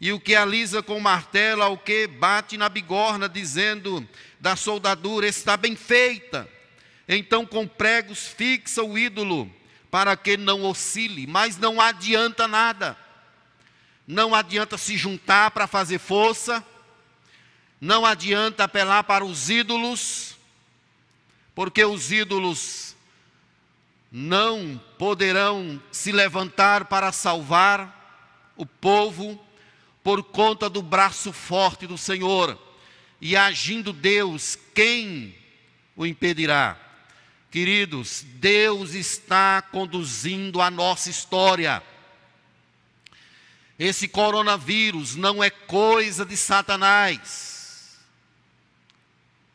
e 0.00 0.12
o 0.12 0.20
que 0.20 0.34
alisa 0.34 0.82
com 0.82 0.98
o 0.98 1.00
martelo 1.00 1.62
ao 1.62 1.78
que 1.78 2.06
bate 2.06 2.56
na 2.56 2.68
bigorna, 2.68 3.28
dizendo 3.28 4.06
da 4.38 4.54
soldadura 4.54 5.26
está 5.26 5.56
bem 5.56 5.74
feita. 5.74 6.48
Então 7.08 7.46
com 7.46 7.66
pregos 7.66 8.26
fixa 8.26 8.82
o 8.82 8.98
ídolo, 8.98 9.50
para 9.90 10.16
que 10.16 10.36
não 10.36 10.64
oscile, 10.64 11.26
mas 11.26 11.56
não 11.56 11.80
adianta 11.80 12.46
nada. 12.46 12.96
Não 14.06 14.34
adianta 14.34 14.76
se 14.76 14.96
juntar 14.96 15.50
para 15.50 15.66
fazer 15.66 15.98
força, 15.98 16.64
não 17.80 18.04
adianta 18.04 18.64
apelar 18.64 19.04
para 19.04 19.24
os 19.24 19.48
ídolos, 19.50 20.36
porque 21.54 21.84
os 21.84 22.12
ídolos 22.12 22.95
não 24.10 24.80
poderão 24.98 25.82
se 25.90 26.12
levantar 26.12 26.86
para 26.86 27.12
salvar 27.12 28.52
o 28.56 28.64
povo 28.64 29.42
por 30.02 30.22
conta 30.22 30.70
do 30.70 30.82
braço 30.82 31.32
forte 31.32 31.86
do 31.86 31.98
Senhor. 31.98 32.58
E 33.20 33.36
agindo 33.36 33.92
Deus, 33.92 34.56
quem 34.74 35.34
o 35.96 36.06
impedirá? 36.06 36.78
Queridos, 37.50 38.24
Deus 38.24 38.94
está 38.94 39.62
conduzindo 39.62 40.60
a 40.60 40.70
nossa 40.70 41.10
história. 41.10 41.82
Esse 43.78 44.06
coronavírus 44.08 45.16
não 45.16 45.42
é 45.42 45.50
coisa 45.50 46.24
de 46.24 46.36
Satanás. 46.36 47.98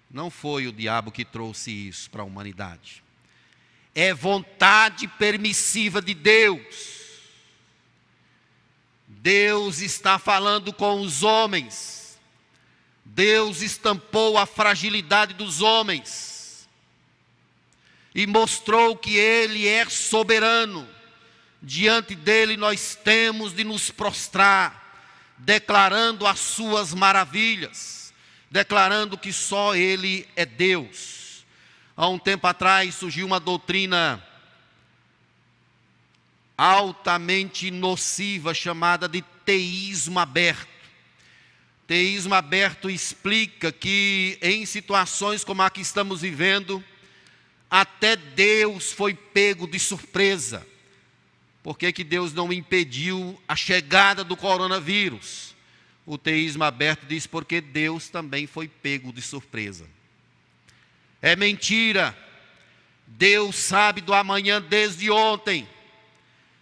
Não 0.10 0.30
foi 0.30 0.68
o 0.68 0.74
diabo 0.74 1.12
que 1.12 1.24
trouxe 1.24 1.72
isso 1.88 2.10
para 2.10 2.22
a 2.22 2.26
humanidade 2.26 3.02
é 3.94 4.14
vontade 4.14 5.08
permissiva 5.08 6.02
de 6.02 6.14
Deus. 6.14 7.02
Deus 9.08 9.82
está 9.82 10.18
falando 10.18 10.74
com 10.74 11.02
os 11.02 11.24
homens. 11.24 12.20
Deus 13.04 13.62
estampou 13.62 14.38
a 14.38 14.46
fragilidade 14.46 15.34
dos 15.34 15.62
homens 15.62 16.68
e 18.16 18.26
mostrou 18.26 18.96
que 18.96 19.18
Ele 19.18 19.68
é 19.68 19.86
soberano. 19.86 20.88
Diante 21.62 22.16
dele 22.16 22.58
nós 22.58 22.96
temos 22.96 23.54
de 23.54 23.64
nos 23.64 23.92
prostrar, 23.92 25.36
declarando 25.38 26.26
as 26.26 26.40
suas 26.40 26.94
maravilhas, 26.94 28.14
declarando 28.50 29.18
que 29.18 29.32
só 29.32 29.76
Ele 29.76 30.28
é 30.36 30.46
Deus. 30.46 31.21
Há 31.96 32.08
um 32.08 32.18
tempo 32.18 32.48
atrás 32.48 32.96
surgiu 32.96 33.26
uma 33.26 33.40
doutrina 33.40 34.26
altamente 36.58 37.72
nociva 37.72 38.54
chamada 38.54 39.08
de 39.08 39.22
teísmo 39.46 40.20
aberto. 40.20 40.70
Teísmo 41.88 42.34
aberto 42.34 42.90
explica 42.90 43.72
que 43.72 44.38
em 44.42 44.66
situações 44.66 45.44
como 45.44 45.62
a 45.62 45.70
que 45.70 45.82
estamos 45.82 46.22
vivendo, 46.22 46.84
até 47.70 48.16
Deus 48.16 48.92
foi 48.92 49.14
pego 49.14 49.68
de 49.68 49.80
surpresa. 49.80 50.66
Por 51.64 51.78
que, 51.78 51.92
que 51.92 52.04
Deus 52.04 52.34
não 52.34 52.52
impediu 52.52 53.40
a 53.48 53.56
chegada 53.56 54.24
do 54.24 54.38
coronavírus? 54.38 55.56
O 56.06 56.18
teísmo 56.18 56.64
aberto 56.64 57.06
diz 57.06 57.28
porque 57.28 57.60
Deus 57.60 58.10
também 58.10 58.48
foi 58.48 58.68
pego 58.68 59.12
de 59.12 59.22
surpresa. 59.22 59.88
É 61.22 61.36
mentira. 61.36 62.18
Deus 63.06 63.56
sabe 63.56 64.02
do 64.02 64.14
amanhã 64.14 64.60
desde 64.60 65.12
ontem. 65.12 65.68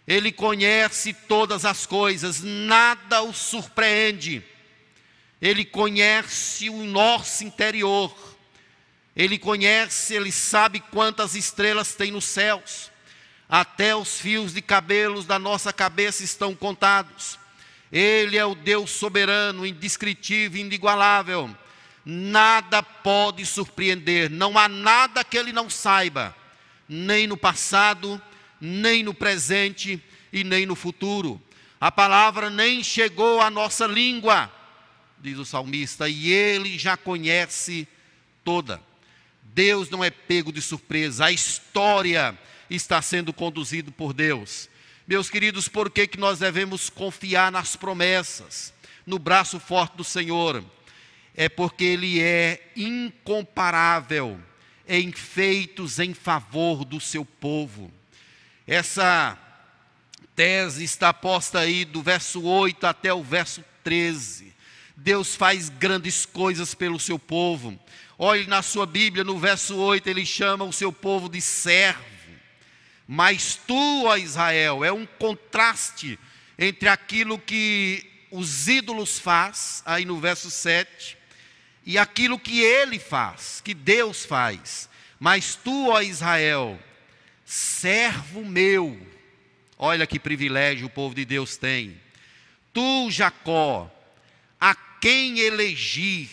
Ele 0.06 0.30
conhece 0.30 1.14
todas 1.14 1.64
as 1.64 1.86
coisas, 1.86 2.42
nada 2.42 3.22
o 3.22 3.32
surpreende. 3.32 4.44
Ele 5.40 5.64
conhece 5.64 6.68
o 6.68 6.84
nosso 6.84 7.44
interior. 7.44 8.14
Ele 9.16 9.38
conhece, 9.38 10.14
ele 10.14 10.30
sabe 10.30 10.80
quantas 10.80 11.34
estrelas 11.34 11.94
tem 11.94 12.10
nos 12.10 12.24
céus. 12.24 12.90
Até 13.48 13.96
os 13.96 14.20
fios 14.20 14.52
de 14.52 14.60
cabelos 14.60 15.24
da 15.24 15.38
nossa 15.38 15.72
cabeça 15.72 16.22
estão 16.22 16.54
contados. 16.54 17.38
Ele 17.90 18.36
é 18.36 18.44
o 18.44 18.54
Deus 18.54 18.90
soberano, 18.90 19.64
indescritível, 19.64 20.60
inigualável 20.60 21.56
nada 22.10 22.82
pode 22.82 23.46
surpreender, 23.46 24.28
não 24.28 24.58
há 24.58 24.68
nada 24.68 25.22
que 25.22 25.38
ele 25.38 25.52
não 25.52 25.70
saiba, 25.70 26.34
nem 26.88 27.28
no 27.28 27.36
passado, 27.36 28.20
nem 28.60 29.04
no 29.04 29.14
presente 29.14 30.02
e 30.32 30.42
nem 30.42 30.66
no 30.66 30.74
futuro. 30.74 31.40
A 31.80 31.92
palavra 31.92 32.50
nem 32.50 32.82
chegou 32.82 33.40
à 33.40 33.48
nossa 33.48 33.86
língua, 33.86 34.52
diz 35.20 35.38
o 35.38 35.44
salmista, 35.44 36.08
e 36.08 36.32
ele 36.32 36.76
já 36.76 36.96
conhece 36.96 37.86
toda. 38.44 38.82
Deus 39.42 39.88
não 39.88 40.02
é 40.02 40.10
pego 40.10 40.52
de 40.52 40.60
surpresa, 40.60 41.26
a 41.26 41.32
história 41.32 42.36
está 42.68 43.00
sendo 43.00 43.32
conduzida 43.32 43.90
por 43.92 44.12
Deus. 44.12 44.68
Meus 45.06 45.30
queridos, 45.30 45.68
por 45.68 45.88
que, 45.88 46.08
que 46.08 46.18
nós 46.18 46.40
devemos 46.40 46.90
confiar 46.90 47.52
nas 47.52 47.76
promessas, 47.76 48.74
no 49.06 49.18
braço 49.18 49.60
forte 49.60 49.96
do 49.96 50.04
Senhor? 50.04 50.64
É 51.34 51.48
porque 51.48 51.84
ele 51.84 52.20
é 52.20 52.70
incomparável 52.76 54.40
em 54.86 55.12
feitos 55.12 55.98
em 55.98 56.12
favor 56.12 56.84
do 56.84 57.00
seu 57.00 57.24
povo. 57.24 57.92
Essa 58.66 59.38
tese 60.34 60.84
está 60.84 61.12
posta 61.12 61.60
aí 61.60 61.84
do 61.84 62.02
verso 62.02 62.42
8 62.42 62.86
até 62.86 63.12
o 63.12 63.22
verso 63.22 63.64
13. 63.84 64.54
Deus 64.96 65.34
faz 65.34 65.68
grandes 65.68 66.26
coisas 66.26 66.74
pelo 66.74 66.98
seu 66.98 67.18
povo. 67.18 67.78
Olhe 68.18 68.46
na 68.46 68.60
sua 68.60 68.84
Bíblia, 68.84 69.24
no 69.24 69.38
verso 69.38 69.76
8, 69.76 70.06
ele 70.08 70.26
chama 70.26 70.64
o 70.64 70.72
seu 70.72 70.92
povo 70.92 71.28
de 71.28 71.40
servo. 71.40 72.04
Mas 73.06 73.58
tu, 73.66 74.04
ó 74.04 74.16
Israel, 74.16 74.84
é 74.84 74.92
um 74.92 75.06
contraste 75.06 76.18
entre 76.58 76.88
aquilo 76.88 77.38
que 77.38 78.26
os 78.30 78.68
ídolos 78.68 79.18
faz, 79.18 79.82
aí 79.86 80.04
no 80.04 80.20
verso 80.20 80.50
7, 80.50 81.16
e 81.90 81.98
aquilo 81.98 82.38
que 82.38 82.60
ele 82.60 83.00
faz, 83.00 83.60
que 83.64 83.74
Deus 83.74 84.24
faz. 84.24 84.88
Mas 85.18 85.56
tu, 85.56 85.88
ó 85.88 86.00
Israel, 86.00 86.78
servo 87.44 88.44
meu, 88.44 88.96
olha 89.76 90.06
que 90.06 90.20
privilégio 90.20 90.86
o 90.86 90.90
povo 90.90 91.16
de 91.16 91.24
Deus 91.24 91.56
tem. 91.56 92.00
Tu, 92.72 93.10
Jacó, 93.10 93.90
a 94.60 94.72
quem 95.00 95.40
elegi, 95.40 96.30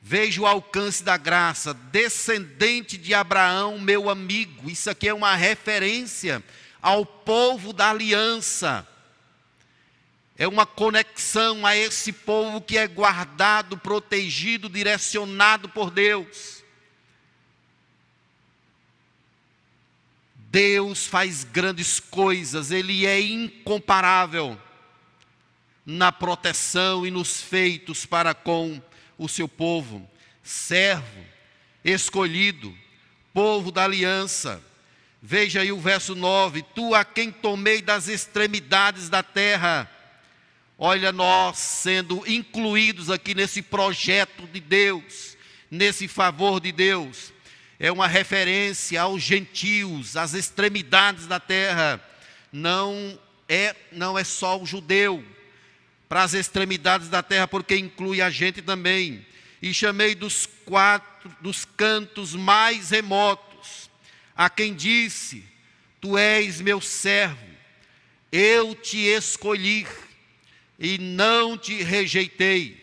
veja 0.00 0.42
o 0.42 0.46
alcance 0.46 1.02
da 1.02 1.16
graça, 1.16 1.74
descendente 1.74 2.96
de 2.96 3.12
Abraão, 3.12 3.80
meu 3.80 4.08
amigo. 4.08 4.70
Isso 4.70 4.88
aqui 4.88 5.08
é 5.08 5.14
uma 5.14 5.34
referência 5.34 6.40
ao 6.80 7.04
povo 7.04 7.72
da 7.72 7.90
aliança 7.90 8.86
é 10.36 10.48
uma 10.48 10.66
conexão 10.66 11.64
a 11.64 11.76
esse 11.76 12.12
povo 12.12 12.60
que 12.60 12.76
é 12.76 12.88
guardado, 12.88 13.78
protegido, 13.78 14.68
direcionado 14.68 15.68
por 15.68 15.90
Deus. 15.90 16.64
Deus 20.36 21.06
faz 21.06 21.44
grandes 21.44 21.98
coisas, 22.00 22.70
Ele 22.70 23.06
é 23.06 23.20
incomparável. 23.20 24.60
na 25.86 26.10
proteção 26.10 27.06
e 27.06 27.10
nos 27.10 27.42
feitos 27.42 28.06
para 28.06 28.32
com 28.32 28.80
o 29.18 29.28
seu 29.28 29.46
povo, 29.46 30.08
servo, 30.42 31.22
escolhido, 31.84 32.74
povo 33.34 33.70
da 33.70 33.84
aliança. 33.84 34.62
Veja 35.20 35.60
aí 35.60 35.70
o 35.70 35.80
verso 35.80 36.14
9: 36.14 36.62
Tu 36.74 36.94
a 36.94 37.04
quem 37.04 37.30
tomei 37.30 37.82
das 37.82 38.08
extremidades 38.08 39.10
da 39.10 39.22
terra. 39.22 39.90
Olha, 40.76 41.12
nós 41.12 41.58
sendo 41.58 42.24
incluídos 42.26 43.08
aqui 43.08 43.32
nesse 43.32 43.62
projeto 43.62 44.46
de 44.48 44.58
Deus, 44.58 45.36
nesse 45.70 46.08
favor 46.08 46.60
de 46.60 46.72
Deus. 46.72 47.32
É 47.78 47.92
uma 47.92 48.08
referência 48.08 49.00
aos 49.00 49.22
gentios, 49.22 50.16
às 50.16 50.34
extremidades 50.34 51.26
da 51.26 51.38
terra. 51.38 52.02
Não 52.52 53.18
é, 53.48 53.74
não 53.92 54.18
é 54.18 54.24
só 54.24 54.60
o 54.60 54.66
judeu, 54.66 55.24
para 56.08 56.24
as 56.24 56.34
extremidades 56.34 57.08
da 57.08 57.22
terra, 57.22 57.46
porque 57.46 57.76
inclui 57.76 58.20
a 58.20 58.28
gente 58.28 58.60
também. 58.60 59.24
E 59.62 59.72
chamei 59.72 60.14
dos 60.14 60.46
quatro, 60.64 61.34
dos 61.40 61.64
cantos 61.64 62.34
mais 62.34 62.90
remotos, 62.90 63.88
a 64.36 64.50
quem 64.50 64.74
disse: 64.74 65.44
Tu 66.00 66.18
és 66.18 66.60
meu 66.60 66.80
servo, 66.80 67.46
eu 68.32 68.74
te 68.74 68.98
escolhi 68.98 69.86
e 70.78 70.98
não 70.98 71.56
te 71.56 71.82
rejeitei. 71.82 72.82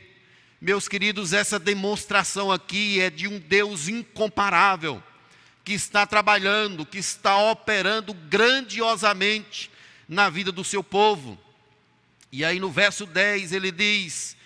Meus 0.59 0.87
queridos, 0.87 1.33
essa 1.33 1.57
demonstração 1.57 2.51
aqui 2.51 3.01
é 3.01 3.09
de 3.09 3.27
um 3.27 3.39
Deus 3.39 3.87
incomparável, 3.87 5.01
que 5.63 5.73
está 5.73 6.05
trabalhando, 6.05 6.85
que 6.85 6.97
está 6.97 7.37
operando 7.51 8.13
grandiosamente 8.13 9.71
na 10.07 10.29
vida 10.29 10.51
do 10.51 10.63
seu 10.63 10.83
povo. 10.83 11.39
E 12.31 12.45
aí 12.45 12.59
no 12.59 12.71
verso 12.71 13.05
10 13.05 13.53
ele 13.53 13.71
diz: 13.71 14.37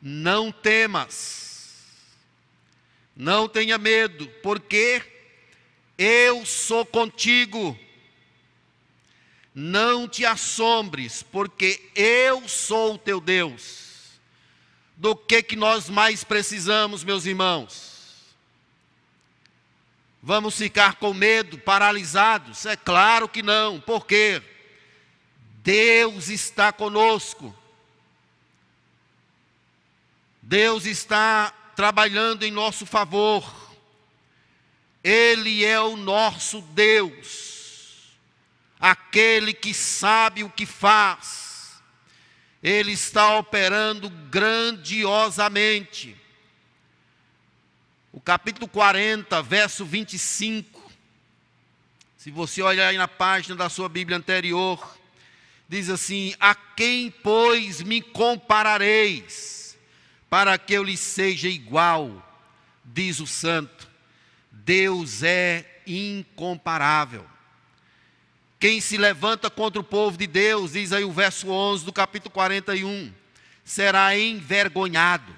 Não 0.00 0.50
temas, 0.50 1.84
não 3.16 3.48
tenha 3.48 3.76
medo, 3.78 4.28
porque 4.42 5.02
eu 5.96 6.46
sou 6.46 6.86
contigo. 6.86 7.78
Não 9.60 10.06
te 10.06 10.24
assombres, 10.24 11.20
porque 11.20 11.90
eu 11.96 12.48
sou 12.48 12.94
o 12.94 12.98
teu 12.98 13.20
Deus. 13.20 14.20
Do 14.96 15.16
que 15.16 15.42
que 15.42 15.56
nós 15.56 15.88
mais 15.88 16.22
precisamos, 16.22 17.02
meus 17.02 17.26
irmãos? 17.26 18.36
Vamos 20.22 20.56
ficar 20.56 20.94
com 20.94 21.12
medo, 21.12 21.58
paralisados? 21.58 22.66
É 22.66 22.76
claro 22.76 23.28
que 23.28 23.42
não. 23.42 23.80
Por 23.80 24.06
quê? 24.06 24.40
Deus 25.64 26.28
está 26.28 26.72
conosco. 26.72 27.52
Deus 30.40 30.86
está 30.86 31.50
trabalhando 31.74 32.44
em 32.44 32.52
nosso 32.52 32.86
favor. 32.86 33.44
Ele 35.02 35.64
é 35.64 35.80
o 35.80 35.96
nosso 35.96 36.60
Deus, 36.60 37.47
aquele 38.80 39.52
que 39.52 39.74
sabe 39.74 40.44
o 40.44 40.50
que 40.50 40.66
faz. 40.66 41.82
Ele 42.62 42.92
está 42.92 43.38
operando 43.38 44.10
grandiosamente. 44.10 46.16
O 48.12 48.20
capítulo 48.20 48.66
40, 48.66 49.40
verso 49.42 49.84
25. 49.84 50.90
Se 52.16 52.30
você 52.30 52.62
olhar 52.62 52.88
aí 52.88 52.98
na 52.98 53.06
página 53.06 53.54
da 53.54 53.68
sua 53.68 53.88
Bíblia 53.88 54.18
anterior, 54.18 54.98
diz 55.68 55.88
assim: 55.88 56.34
A 56.40 56.54
quem, 56.54 57.10
pois, 57.10 57.80
me 57.80 58.02
comparareis, 58.02 59.78
para 60.28 60.58
que 60.58 60.74
eu 60.74 60.82
lhe 60.82 60.96
seja 60.96 61.48
igual? 61.48 62.24
Diz 62.84 63.20
o 63.20 63.26
santo. 63.26 63.88
Deus 64.50 65.22
é 65.22 65.82
incomparável. 65.86 67.24
Quem 68.60 68.80
se 68.80 68.96
levanta 68.96 69.48
contra 69.48 69.80
o 69.80 69.84
povo 69.84 70.18
de 70.18 70.26
Deus, 70.26 70.72
diz 70.72 70.92
aí 70.92 71.04
o 71.04 71.12
verso 71.12 71.48
11 71.48 71.84
do 71.84 71.92
capítulo 71.92 72.32
41, 72.32 73.12
será 73.64 74.18
envergonhado. 74.18 75.32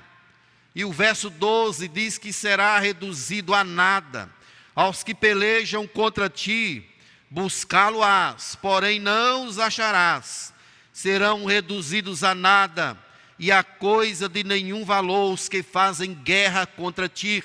E 0.75 0.87
o 0.87 0.93
verso 0.93 1.29
12 1.29 1.87
diz 1.89 2.17
que 2.17 2.33
será 2.33 2.79
reduzido 2.79 3.55
a 3.55 3.63
nada. 3.63 4.31
Aos 4.75 5.03
que 5.03 5.15
pelejam 5.15 5.87
contra 5.87 6.31
ti, 6.31 6.89
buscá-lo-ás, 7.29 8.57
porém 8.57 8.99
não 8.99 9.45
os 9.47 9.59
acharás, 9.59 10.55
serão 10.91 11.45
reduzidos 11.45 12.25
a 12.25 12.35
nada, 12.35 12.97
e 13.39 13.53
a 13.53 13.63
coisa 13.63 14.29
de 14.29 14.43
nenhum 14.45 14.85
valor 14.85 15.33
os 15.33 15.49
que 15.49 15.63
fazem 15.63 16.15
guerra 16.15 16.67
contra 16.67 17.09
ti. 17.09 17.45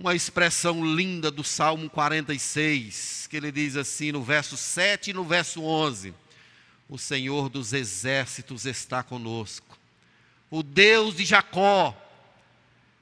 Uma 0.00 0.14
expressão 0.14 0.82
linda 0.82 1.30
do 1.30 1.44
Salmo 1.44 1.90
46, 1.90 3.26
que 3.28 3.36
ele 3.36 3.52
diz 3.52 3.76
assim 3.76 4.10
no 4.10 4.22
verso 4.22 4.56
7 4.56 5.10
e 5.10 5.12
no 5.12 5.24
verso 5.24 5.62
11: 5.62 6.14
O 6.88 6.96
Senhor 6.96 7.50
dos 7.50 7.74
exércitos 7.74 8.64
está 8.64 9.02
conosco, 9.02 9.78
o 10.50 10.62
Deus 10.62 11.16
de 11.16 11.26
Jacó 11.26 11.94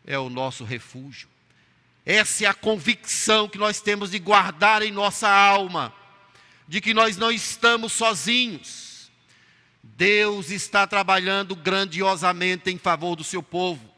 é 0.04 0.18
o 0.18 0.28
nosso 0.28 0.64
refúgio. 0.64 1.28
Essa 2.04 2.46
é 2.46 2.48
a 2.48 2.54
convicção 2.54 3.48
que 3.48 3.58
nós 3.58 3.80
temos 3.80 4.11
de 4.11 4.18
guardar 4.18 4.82
em 4.82 4.90
nossa 4.90 5.28
alma, 5.28 5.94
de 6.66 6.80
que 6.80 6.92
nós 6.92 7.16
não 7.16 7.30
estamos 7.30 7.92
sozinhos. 7.92 9.08
Deus 9.84 10.50
está 10.50 10.84
trabalhando 10.84 11.54
grandiosamente 11.54 12.72
em 12.72 12.76
favor 12.76 13.14
do 13.14 13.22
seu 13.22 13.40
povo, 13.40 13.88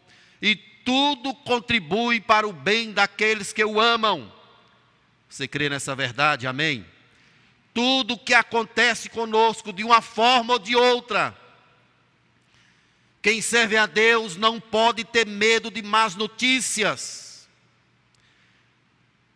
e 0.42 0.69
tudo 0.90 1.32
contribui 1.32 2.20
para 2.20 2.48
o 2.48 2.52
bem 2.52 2.90
daqueles 2.90 3.52
que 3.52 3.64
o 3.64 3.80
amam. 3.80 4.32
Você 5.28 5.46
crê 5.46 5.68
nessa 5.68 5.94
verdade? 5.94 6.48
Amém? 6.48 6.84
Tudo 7.72 8.18
que 8.18 8.34
acontece 8.34 9.08
conosco, 9.08 9.72
de 9.72 9.84
uma 9.84 10.00
forma 10.00 10.54
ou 10.54 10.58
de 10.58 10.74
outra, 10.74 11.32
quem 13.22 13.40
serve 13.40 13.76
a 13.76 13.86
Deus 13.86 14.34
não 14.34 14.58
pode 14.58 15.04
ter 15.04 15.24
medo 15.24 15.70
de 15.70 15.80
más 15.80 16.16
notícias 16.16 17.30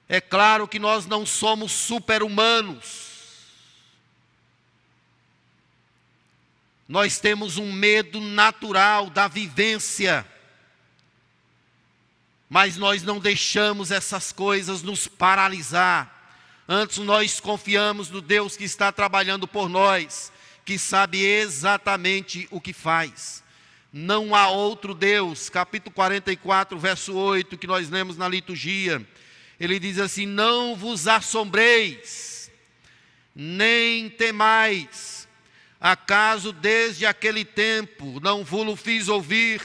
é 0.08 0.20
claro 0.20 0.68
que 0.68 0.78
nós 0.78 1.06
não 1.06 1.24
somos 1.24 1.72
super-humanos. 1.72 3.12
Nós 6.86 7.18
temos 7.18 7.56
um 7.56 7.72
medo 7.72 8.20
natural 8.20 9.08
da 9.08 9.26
vivência. 9.26 10.26
Mas 12.54 12.76
nós 12.76 13.02
não 13.02 13.18
deixamos 13.18 13.90
essas 13.90 14.30
coisas 14.30 14.80
nos 14.80 15.08
paralisar. 15.08 16.38
Antes 16.68 16.98
nós 16.98 17.40
confiamos 17.40 18.08
no 18.08 18.20
Deus 18.20 18.56
que 18.56 18.62
está 18.62 18.92
trabalhando 18.92 19.48
por 19.48 19.68
nós, 19.68 20.30
que 20.64 20.78
sabe 20.78 21.26
exatamente 21.26 22.46
o 22.52 22.60
que 22.60 22.72
faz. 22.72 23.42
Não 23.92 24.36
há 24.36 24.46
outro 24.46 24.94
Deus. 24.94 25.48
Capítulo 25.48 25.92
44, 25.92 26.78
verso 26.78 27.14
8, 27.14 27.58
que 27.58 27.66
nós 27.66 27.90
lemos 27.90 28.16
na 28.16 28.28
liturgia 28.28 29.04
ele 29.58 29.78
diz 29.80 29.98
assim: 29.98 30.24
Não 30.24 30.76
vos 30.76 31.08
assombreis, 31.08 32.50
nem 33.34 34.08
temais, 34.08 35.26
acaso 35.80 36.52
desde 36.52 37.04
aquele 37.04 37.44
tempo 37.44 38.20
não 38.20 38.44
vos 38.44 38.80
fiz 38.80 39.08
ouvir, 39.08 39.60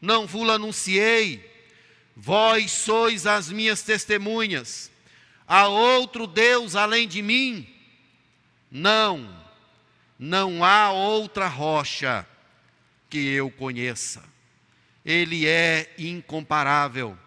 não 0.00 0.26
vos 0.26 0.48
anunciei, 0.48 1.51
vós 2.16 2.70
sois 2.70 3.26
as 3.26 3.50
minhas 3.50 3.82
testemunhas. 3.82 4.90
Há 5.46 5.68
outro 5.68 6.26
Deus 6.26 6.76
além 6.76 7.06
de 7.06 7.22
mim? 7.22 7.68
Não, 8.70 9.42
não 10.18 10.64
há 10.64 10.90
outra 10.92 11.46
rocha 11.46 12.26
que 13.10 13.18
eu 13.18 13.50
conheça. 13.50 14.24
Ele 15.04 15.46
é 15.46 15.92
incomparável 15.98 17.18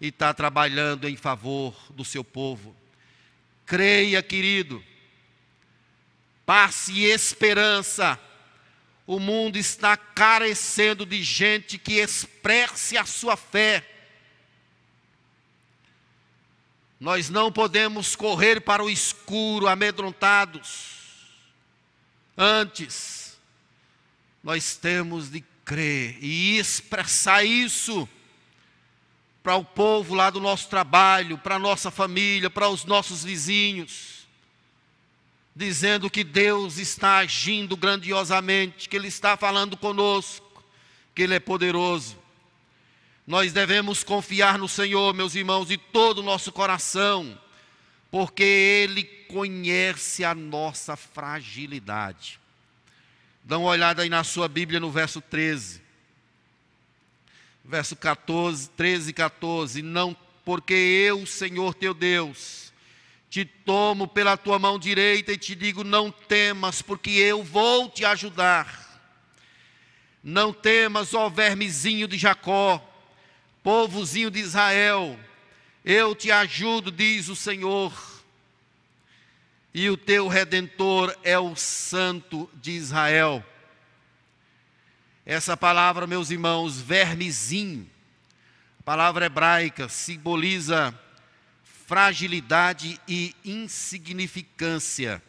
e 0.00 0.08
está 0.08 0.34
trabalhando 0.34 1.08
em 1.08 1.16
favor 1.16 1.74
do 1.90 2.04
seu 2.04 2.24
povo. 2.24 2.76
Creia, 3.64 4.22
querido, 4.22 4.84
passe 6.44 7.04
esperança. 7.04 8.18
O 9.06 9.18
mundo 9.18 9.56
está 9.56 9.96
carecendo 9.96 11.06
de 11.06 11.22
gente 11.22 11.78
que 11.78 11.94
expresse 11.94 12.98
a 12.98 13.04
sua 13.04 13.36
fé. 13.36 13.91
Nós 17.02 17.28
não 17.28 17.50
podemos 17.50 18.14
correr 18.14 18.60
para 18.60 18.80
o 18.80 18.88
escuro 18.88 19.66
amedrontados. 19.66 21.26
Antes, 22.38 23.36
nós 24.40 24.76
temos 24.76 25.28
de 25.28 25.42
crer 25.64 26.16
e 26.22 26.56
expressar 26.56 27.42
isso 27.42 28.08
para 29.42 29.56
o 29.56 29.64
povo 29.64 30.14
lá 30.14 30.30
do 30.30 30.38
nosso 30.38 30.68
trabalho, 30.68 31.36
para 31.38 31.56
a 31.56 31.58
nossa 31.58 31.90
família, 31.90 32.48
para 32.48 32.68
os 32.68 32.84
nossos 32.84 33.24
vizinhos. 33.24 34.28
dizendo 35.56 36.08
que 36.08 36.22
Deus 36.22 36.78
está 36.78 37.16
agindo 37.16 37.76
grandiosamente, 37.76 38.88
que 38.88 38.94
Ele 38.94 39.08
está 39.08 39.36
falando 39.36 39.76
conosco, 39.76 40.64
que 41.16 41.22
Ele 41.22 41.34
é 41.34 41.40
poderoso. 41.40 42.21
Nós 43.26 43.52
devemos 43.52 44.02
confiar 44.02 44.58
no 44.58 44.68
Senhor, 44.68 45.14
meus 45.14 45.34
irmãos, 45.34 45.68
de 45.68 45.76
todo 45.76 46.18
o 46.18 46.22
nosso 46.24 46.50
coração, 46.50 47.38
porque 48.10 48.42
Ele 48.42 49.04
conhece 49.04 50.24
a 50.24 50.34
nossa 50.34 50.96
fragilidade. 50.96 52.40
Dá 53.44 53.58
uma 53.58 53.68
olhada 53.68 54.02
aí 54.02 54.08
na 54.08 54.24
sua 54.24 54.48
Bíblia 54.48 54.80
no 54.80 54.90
verso 54.90 55.20
13. 55.20 55.80
Verso 57.64 57.94
14, 57.94 58.70
13 58.70 59.10
e 59.10 59.12
14. 59.12 59.82
Não, 59.82 60.16
porque 60.44 60.74
eu, 60.74 61.24
Senhor 61.24 61.74
teu 61.74 61.94
Deus, 61.94 62.72
te 63.30 63.44
tomo 63.44 64.08
pela 64.08 64.36
tua 64.36 64.58
mão 64.58 64.78
direita 64.78 65.32
e 65.32 65.38
te 65.38 65.54
digo: 65.54 65.84
não 65.84 66.10
temas, 66.10 66.82
porque 66.82 67.10
eu 67.10 67.42
vou 67.42 67.88
te 67.88 68.04
ajudar. 68.04 69.00
Não 70.22 70.52
temas, 70.52 71.14
ó 71.14 71.28
vermezinho 71.28 72.06
de 72.06 72.18
Jacó, 72.18 72.91
povozinho 73.62 74.30
de 74.30 74.40
Israel, 74.40 75.18
eu 75.84 76.14
te 76.14 76.30
ajudo, 76.30 76.90
diz 76.90 77.28
o 77.28 77.36
Senhor 77.36 77.92
e 79.74 79.88
o 79.88 79.96
teu 79.96 80.28
redentor 80.28 81.16
é 81.22 81.38
o 81.38 81.56
Santo 81.56 82.48
de 82.54 82.72
Israel. 82.72 83.44
Essa 85.24 85.56
palavra, 85.56 86.06
meus 86.06 86.30
irmãos, 86.30 86.80
vermezinho, 86.80 87.88
palavra 88.84 89.26
hebraica, 89.26 89.88
simboliza 89.88 90.98
fragilidade 91.86 93.00
e 93.06 93.34
insignificância. 93.44 95.22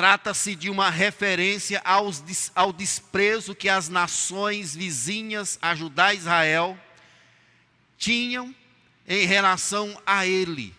Trata-se 0.00 0.54
de 0.54 0.70
uma 0.70 0.88
referência 0.88 1.78
aos, 1.84 2.50
ao 2.54 2.72
desprezo 2.72 3.54
que 3.54 3.68
as 3.68 3.90
nações 3.90 4.74
vizinhas 4.74 5.58
a 5.60 5.74
Judá 5.74 6.14
e 6.14 6.16
Israel 6.16 6.78
tinham 7.98 8.54
em 9.06 9.26
relação 9.26 10.00
a 10.06 10.26
ele 10.26 10.74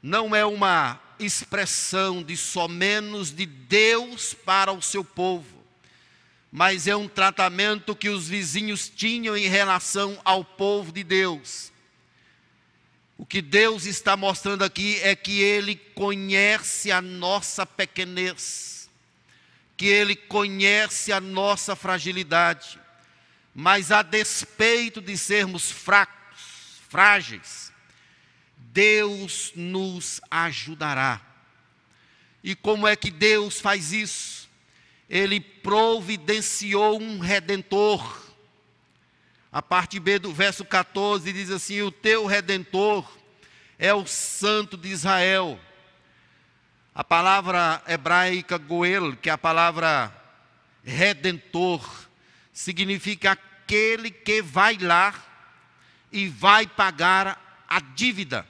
não 0.00 0.36
é 0.36 0.46
uma 0.46 1.00
expressão 1.18 2.22
de 2.22 2.36
somenos 2.36 3.32
de 3.32 3.44
Deus 3.44 4.34
para 4.34 4.72
o 4.72 4.80
seu 4.80 5.02
povo, 5.02 5.64
mas 6.52 6.86
é 6.86 6.94
um 6.94 7.08
tratamento 7.08 7.96
que 7.96 8.08
os 8.08 8.28
vizinhos 8.28 8.88
tinham 8.88 9.36
em 9.36 9.48
relação 9.48 10.16
ao 10.24 10.44
povo 10.44 10.92
de 10.92 11.02
Deus. 11.02 11.71
O 13.16 13.26
que 13.26 13.40
Deus 13.40 13.84
está 13.84 14.16
mostrando 14.16 14.64
aqui 14.64 14.98
é 15.02 15.14
que 15.14 15.40
Ele 15.40 15.76
conhece 15.76 16.90
a 16.90 17.00
nossa 17.00 17.64
pequenez, 17.64 18.90
que 19.76 19.86
Ele 19.86 20.16
conhece 20.16 21.12
a 21.12 21.20
nossa 21.20 21.76
fragilidade, 21.76 22.80
mas 23.54 23.92
a 23.92 24.02
despeito 24.02 25.00
de 25.00 25.16
sermos 25.16 25.70
fracos, 25.70 26.80
frágeis, 26.88 27.72
Deus 28.56 29.52
nos 29.54 30.20
ajudará. 30.30 31.20
E 32.42 32.54
como 32.54 32.88
é 32.88 32.96
que 32.96 33.10
Deus 33.10 33.60
faz 33.60 33.92
isso? 33.92 34.48
Ele 35.08 35.38
providenciou 35.38 37.00
um 37.00 37.18
redentor. 37.18 38.31
A 39.52 39.60
parte 39.60 40.00
B 40.00 40.18
do 40.18 40.32
verso 40.32 40.64
14 40.64 41.32
diz 41.32 41.50
assim: 41.50 41.82
O 41.82 41.92
teu 41.92 42.24
redentor 42.26 43.06
é 43.78 43.92
o 43.92 44.06
Santo 44.06 44.76
de 44.76 44.88
Israel. 44.88 45.60
A 46.94 47.04
palavra 47.04 47.82
hebraica 47.86 48.56
goel, 48.58 49.16
que 49.16 49.28
é 49.28 49.32
a 49.32 49.38
palavra 49.38 50.12
redentor, 50.82 51.86
significa 52.52 53.32
aquele 53.32 54.10
que 54.10 54.40
vai 54.40 54.78
lá 54.78 55.14
e 56.10 56.28
vai 56.28 56.66
pagar 56.66 57.64
a 57.68 57.80
dívida 57.80 58.46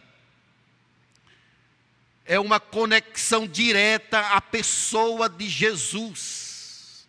é 2.25 2.39
uma 2.39 2.61
conexão 2.61 3.47
direta 3.47 4.19
à 4.19 4.41
pessoa 4.41 5.29
de 5.29 5.49
Jesus. 5.49 7.07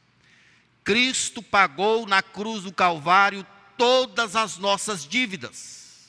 Cristo 0.84 1.42
pagou 1.42 2.06
na 2.06 2.22
cruz 2.22 2.64
do 2.64 2.74
Calvário 2.74 3.46
todas 3.78 4.36
as 4.36 4.58
nossas 4.58 5.06
dívidas. 5.06 6.08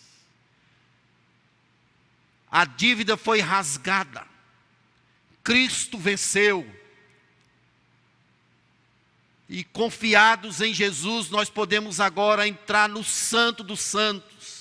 A 2.50 2.64
dívida 2.64 3.16
foi 3.16 3.40
rasgada. 3.40 4.26
Cristo 5.42 5.98
venceu. 5.98 6.68
E 9.48 9.62
confiados 9.62 10.60
em 10.60 10.72
Jesus, 10.72 11.30
nós 11.30 11.50
podemos 11.50 12.00
agora 12.00 12.48
entrar 12.48 12.88
no 12.88 13.04
Santo 13.04 13.62
dos 13.62 13.80
Santos 13.80 14.54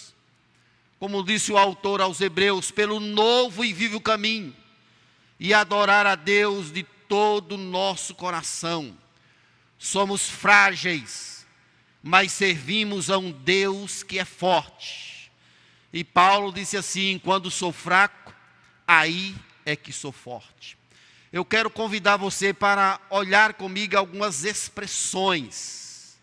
como 1.04 1.22
disse 1.22 1.52
o 1.52 1.58
autor 1.58 2.00
aos 2.00 2.22
Hebreus, 2.22 2.72
pelo 2.72 2.98
novo 2.98 3.66
e 3.66 3.74
vivo 3.74 4.00
caminho, 4.00 4.56
e 5.38 5.54
adorar 5.54 6.08
a 6.08 6.16
Deus 6.16 6.72
de 6.72 6.84
todo 7.10 7.56
o 7.56 7.58
nosso 7.58 8.16
coração. 8.16 8.98
Somos 9.78 10.30
frágeis, 10.30 11.43
mas 12.04 12.34
servimos 12.34 13.10
a 13.10 13.18
um 13.18 13.32
Deus 13.32 14.04
que 14.04 14.20
é 14.20 14.26
forte. 14.26 15.32
E 15.94 16.04
Paulo 16.04 16.52
disse 16.52 16.76
assim: 16.76 17.18
quando 17.24 17.50
sou 17.50 17.72
fraco, 17.72 18.36
aí 18.86 19.34
é 19.66 19.74
que 19.74 19.94
sou 19.94 20.12
forte. 20.12 20.78
Eu 21.32 21.46
quero 21.46 21.70
convidar 21.70 22.18
você 22.18 22.54
para 22.54 23.00
olhar 23.10 23.54
comigo 23.54 23.98
algumas 23.98 24.44
expressões. 24.44 26.18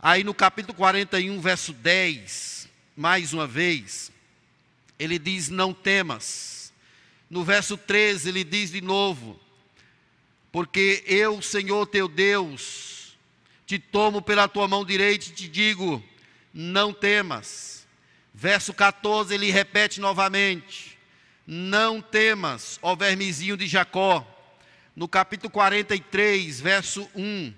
Aí 0.00 0.24
no 0.24 0.34
capítulo 0.34 0.74
41, 0.74 1.40
verso 1.40 1.72
10, 1.72 2.68
mais 2.96 3.32
uma 3.32 3.46
vez, 3.46 4.10
ele 4.98 5.16
diz: 5.18 5.48
Não 5.48 5.72
temas. 5.72 6.72
No 7.30 7.44
verso 7.44 7.76
13, 7.76 8.28
ele 8.28 8.42
diz 8.42 8.72
de 8.72 8.80
novo: 8.80 9.38
Porque 10.50 11.04
eu, 11.06 11.40
Senhor 11.40 11.86
teu 11.86 12.08
Deus, 12.08 12.95
te 13.66 13.78
tomo 13.80 14.22
pela 14.22 14.46
tua 14.46 14.68
mão 14.68 14.84
direita 14.84 15.26
e 15.26 15.32
te 15.32 15.48
digo: 15.48 16.02
Não 16.54 16.92
temas. 16.92 17.86
Verso 18.32 18.72
14, 18.72 19.34
ele 19.34 19.50
repete 19.50 20.00
novamente: 20.00 20.96
Não 21.46 22.00
temas, 22.00 22.78
ó 22.80 22.94
vermezinho 22.94 23.56
de 23.56 23.66
Jacó. 23.66 24.24
No 24.94 25.08
capítulo 25.08 25.50
43, 25.50 26.60
verso 26.60 27.10
1: 27.14 27.52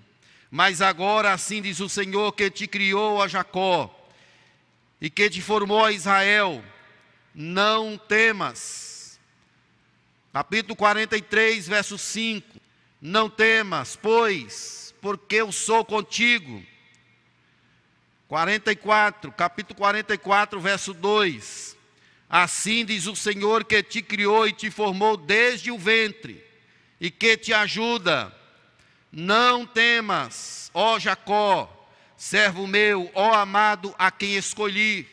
Mas 0.50 0.80
agora 0.80 1.32
assim 1.32 1.60
diz 1.60 1.78
o 1.78 1.88
Senhor 1.88 2.32
que 2.32 2.50
te 2.50 2.66
criou 2.66 3.22
a 3.22 3.28
Jacó 3.28 3.94
e 5.00 5.08
que 5.10 5.28
te 5.30 5.40
formou 5.40 5.84
a 5.84 5.92
Israel, 5.92 6.64
não 7.34 7.98
temas. 7.98 9.20
Capítulo 10.32 10.74
43, 10.74 11.68
verso 11.68 11.98
5: 11.98 12.60
Não 13.00 13.28
temas, 13.28 13.94
pois, 13.94 14.88
porque 15.00 15.37
eu 15.37 15.52
sou 15.52 15.84
contigo. 15.84 16.62
44, 18.28 19.32
capítulo 19.32 19.76
44, 19.76 20.61
verso 20.61 20.92
2: 20.92 21.76
Assim 22.28 22.84
diz 22.84 23.06
o 23.06 23.16
Senhor 23.16 23.64
que 23.64 23.82
te 23.82 24.02
criou 24.02 24.46
e 24.46 24.52
te 24.52 24.70
formou 24.70 25.16
desde 25.16 25.70
o 25.70 25.78
ventre, 25.78 26.44
e 27.00 27.11
que 27.11 27.37
te 27.37 27.52
ajuda. 27.54 28.34
Não 29.11 29.64
temas, 29.64 30.70
ó 30.74 30.98
Jacó, 30.98 31.88
servo 32.16 32.66
meu, 32.66 33.11
ó 33.14 33.32
amado, 33.32 33.94
a 33.98 34.11
quem 34.11 34.37
escolhi. 34.37 35.08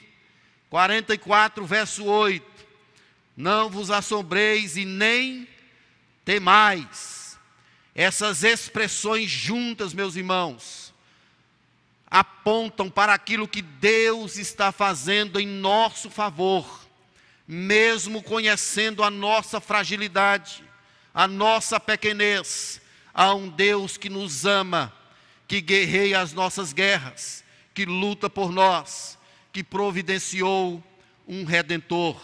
44, 0.70 1.66
verso 1.66 2.04
8. 2.04 2.46
Não 3.38 3.70
vos 3.70 3.90
assombreis 3.90 4.76
e 4.76 4.84
nem 4.84 5.48
temais. 6.26 7.15
Essas 7.96 8.44
expressões 8.44 9.32
juntas, 9.32 9.94
meus 9.94 10.18
irmãos, 10.18 10.94
apontam 12.12 12.90
para 12.90 13.14
aquilo 13.14 13.48
que 13.48 13.62
Deus 13.62 14.38
está 14.38 14.72
fazendo 14.72 15.40
em 15.40 15.48
nosso 15.48 16.10
favor, 16.10 16.86
mesmo 17.48 18.22
conhecendo 18.22 19.02
a 19.02 19.10
nossa 19.10 19.62
fragilidade, 19.62 20.62
a 21.14 21.28
nossa 21.28 21.80
pequenez, 21.80 22.82
há 23.14 23.34
um 23.34 23.48
Deus 23.48 23.96
que 23.96 24.10
nos 24.10 24.46
ama 24.46 24.94
que 25.48 25.62
guerreia 25.62 26.20
as 26.20 26.34
nossas 26.34 26.74
guerras, 26.74 27.44
que 27.74 27.86
luta 27.86 28.30
por 28.30 28.52
nós, 28.52 29.18
que 29.54 29.64
providenciou 29.64 30.84
um 31.28 31.44
redentor. 31.44 32.20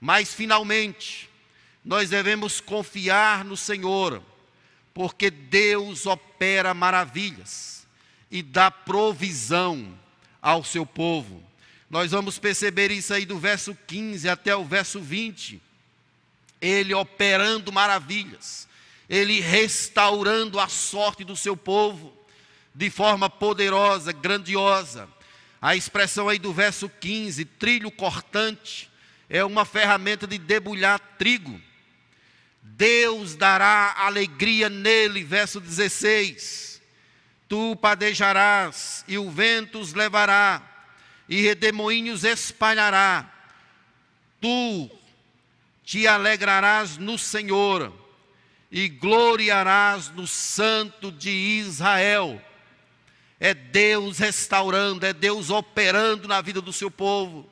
Mas 0.00 0.32
finalmente, 0.34 1.28
nós 1.84 2.10
devemos 2.10 2.60
confiar 2.60 3.44
no 3.44 3.56
Senhor, 3.56 4.22
porque 4.94 5.30
Deus 5.30 6.06
opera 6.06 6.74
maravilhas 6.74 7.86
e 8.30 8.42
dá 8.42 8.70
provisão 8.70 9.98
ao 10.40 10.64
seu 10.64 10.84
povo. 10.84 11.42
Nós 11.88 12.10
vamos 12.10 12.38
perceber 12.38 12.90
isso 12.90 13.12
aí 13.12 13.26
do 13.26 13.38
verso 13.38 13.76
15 13.86 14.28
até 14.28 14.56
o 14.56 14.64
verso 14.64 15.00
20. 15.00 15.60
Ele 16.60 16.94
operando 16.94 17.72
maravilhas, 17.72 18.68
Ele 19.08 19.40
restaurando 19.40 20.58
a 20.58 20.68
sorte 20.68 21.24
do 21.24 21.36
seu 21.36 21.56
povo 21.56 22.16
de 22.74 22.88
forma 22.88 23.28
poderosa, 23.28 24.12
grandiosa. 24.12 25.08
A 25.60 25.76
expressão 25.76 26.28
aí 26.28 26.38
do 26.38 26.52
verso 26.52 26.88
15, 26.88 27.44
trilho 27.44 27.90
cortante, 27.90 28.90
é 29.28 29.44
uma 29.44 29.64
ferramenta 29.64 30.26
de 30.26 30.38
debulhar 30.38 30.98
trigo. 31.18 31.60
Deus 32.62 33.34
dará 33.34 33.94
alegria 33.98 34.68
nele, 34.68 35.24
verso 35.24 35.60
16. 35.60 36.80
Tu 37.48 37.76
padejarás, 37.76 39.04
e 39.08 39.18
o 39.18 39.30
vento 39.30 39.80
os 39.80 39.92
levará, 39.92 40.62
e 41.28 41.42
redemoinhos 41.42 42.22
espalhará. 42.22 43.30
Tu 44.40 44.90
te 45.84 46.06
alegrarás 46.06 46.96
no 46.96 47.18
Senhor, 47.18 47.92
e 48.70 48.88
gloriarás 48.88 50.08
no 50.10 50.26
Santo 50.26 51.10
de 51.10 51.30
Israel. 51.30 52.40
É 53.40 53.52
Deus 53.52 54.18
restaurando, 54.18 55.04
é 55.04 55.12
Deus 55.12 55.50
operando 55.50 56.28
na 56.28 56.40
vida 56.40 56.60
do 56.60 56.72
seu 56.72 56.90
povo. 56.90 57.51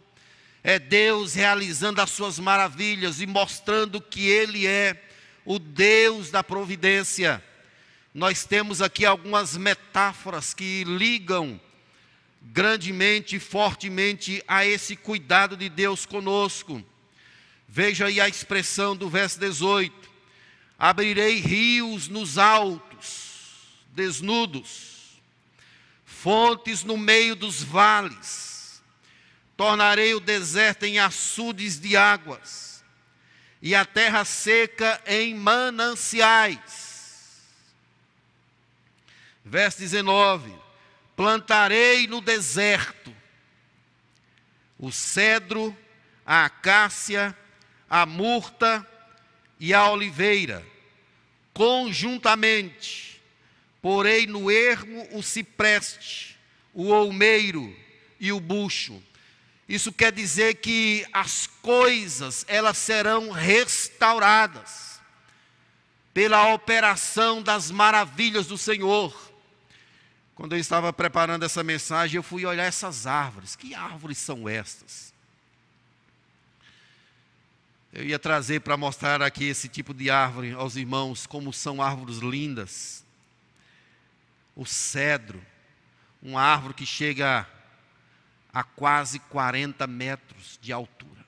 É 0.62 0.78
Deus 0.78 1.34
realizando 1.34 2.02
as 2.02 2.10
suas 2.10 2.38
maravilhas 2.38 3.20
e 3.20 3.26
mostrando 3.26 4.00
que 4.00 4.28
Ele 4.28 4.66
é 4.66 5.02
o 5.44 5.58
Deus 5.58 6.30
da 6.30 6.44
providência. 6.44 7.42
Nós 8.12 8.44
temos 8.44 8.82
aqui 8.82 9.06
algumas 9.06 9.56
metáforas 9.56 10.52
que 10.52 10.84
ligam 10.84 11.58
grandemente 12.42 13.36
e 13.36 13.40
fortemente 13.40 14.42
a 14.46 14.66
esse 14.66 14.96
cuidado 14.96 15.56
de 15.56 15.68
Deus 15.70 16.04
conosco. 16.04 16.84
Veja 17.66 18.06
aí 18.06 18.20
a 18.20 18.28
expressão 18.28 18.94
do 18.94 19.08
verso 19.08 19.40
18: 19.40 20.10
Abrirei 20.78 21.36
rios 21.36 22.06
nos 22.06 22.36
altos, 22.36 23.78
desnudos, 23.94 25.20
fontes 26.04 26.84
no 26.84 26.98
meio 26.98 27.34
dos 27.34 27.62
vales 27.62 28.49
tornarei 29.60 30.14
o 30.14 30.20
deserto 30.20 30.84
em 30.84 30.98
açudes 30.98 31.78
de 31.78 31.94
águas, 31.94 32.82
e 33.60 33.74
a 33.74 33.84
terra 33.84 34.24
seca 34.24 34.98
em 35.06 35.34
mananciais. 35.34 37.42
Verso 39.44 39.80
19: 39.80 40.50
Plantarei 41.14 42.06
no 42.06 42.22
deserto 42.22 43.14
o 44.78 44.90
cedro, 44.90 45.76
a 46.24 46.46
acácia, 46.46 47.36
a 47.90 48.06
murta 48.06 48.88
e 49.58 49.74
a 49.74 49.90
oliveira, 49.90 50.66
conjuntamente, 51.52 53.20
porei 53.82 54.26
no 54.26 54.50
ermo 54.50 55.06
o 55.12 55.22
cipreste, 55.22 56.38
o 56.72 56.88
olmeiro 56.88 57.76
e 58.18 58.32
o 58.32 58.40
bucho 58.40 59.02
isso 59.70 59.92
quer 59.92 60.10
dizer 60.10 60.56
que 60.56 61.06
as 61.12 61.46
coisas 61.46 62.44
elas 62.48 62.76
serão 62.76 63.30
restauradas 63.30 65.00
pela 66.12 66.52
operação 66.52 67.40
das 67.40 67.70
maravilhas 67.70 68.48
do 68.48 68.58
Senhor. 68.58 69.14
Quando 70.34 70.56
eu 70.56 70.58
estava 70.58 70.92
preparando 70.92 71.44
essa 71.44 71.62
mensagem, 71.62 72.16
eu 72.16 72.22
fui 72.24 72.44
olhar 72.44 72.64
essas 72.64 73.06
árvores. 73.06 73.54
Que 73.54 73.72
árvores 73.72 74.18
são 74.18 74.48
estas? 74.48 75.14
Eu 77.92 78.04
ia 78.04 78.18
trazer 78.18 78.62
para 78.62 78.76
mostrar 78.76 79.22
aqui 79.22 79.44
esse 79.44 79.68
tipo 79.68 79.94
de 79.94 80.10
árvore 80.10 80.50
aos 80.50 80.74
irmãos, 80.74 81.28
como 81.28 81.52
são 81.52 81.80
árvores 81.80 82.16
lindas. 82.16 83.04
O 84.56 84.66
cedro, 84.66 85.40
uma 86.20 86.42
árvore 86.42 86.74
que 86.74 86.84
chega 86.84 87.46
a 88.52 88.62
quase 88.62 89.18
40 89.18 89.86
metros 89.86 90.58
de 90.60 90.72
altura. 90.72 91.24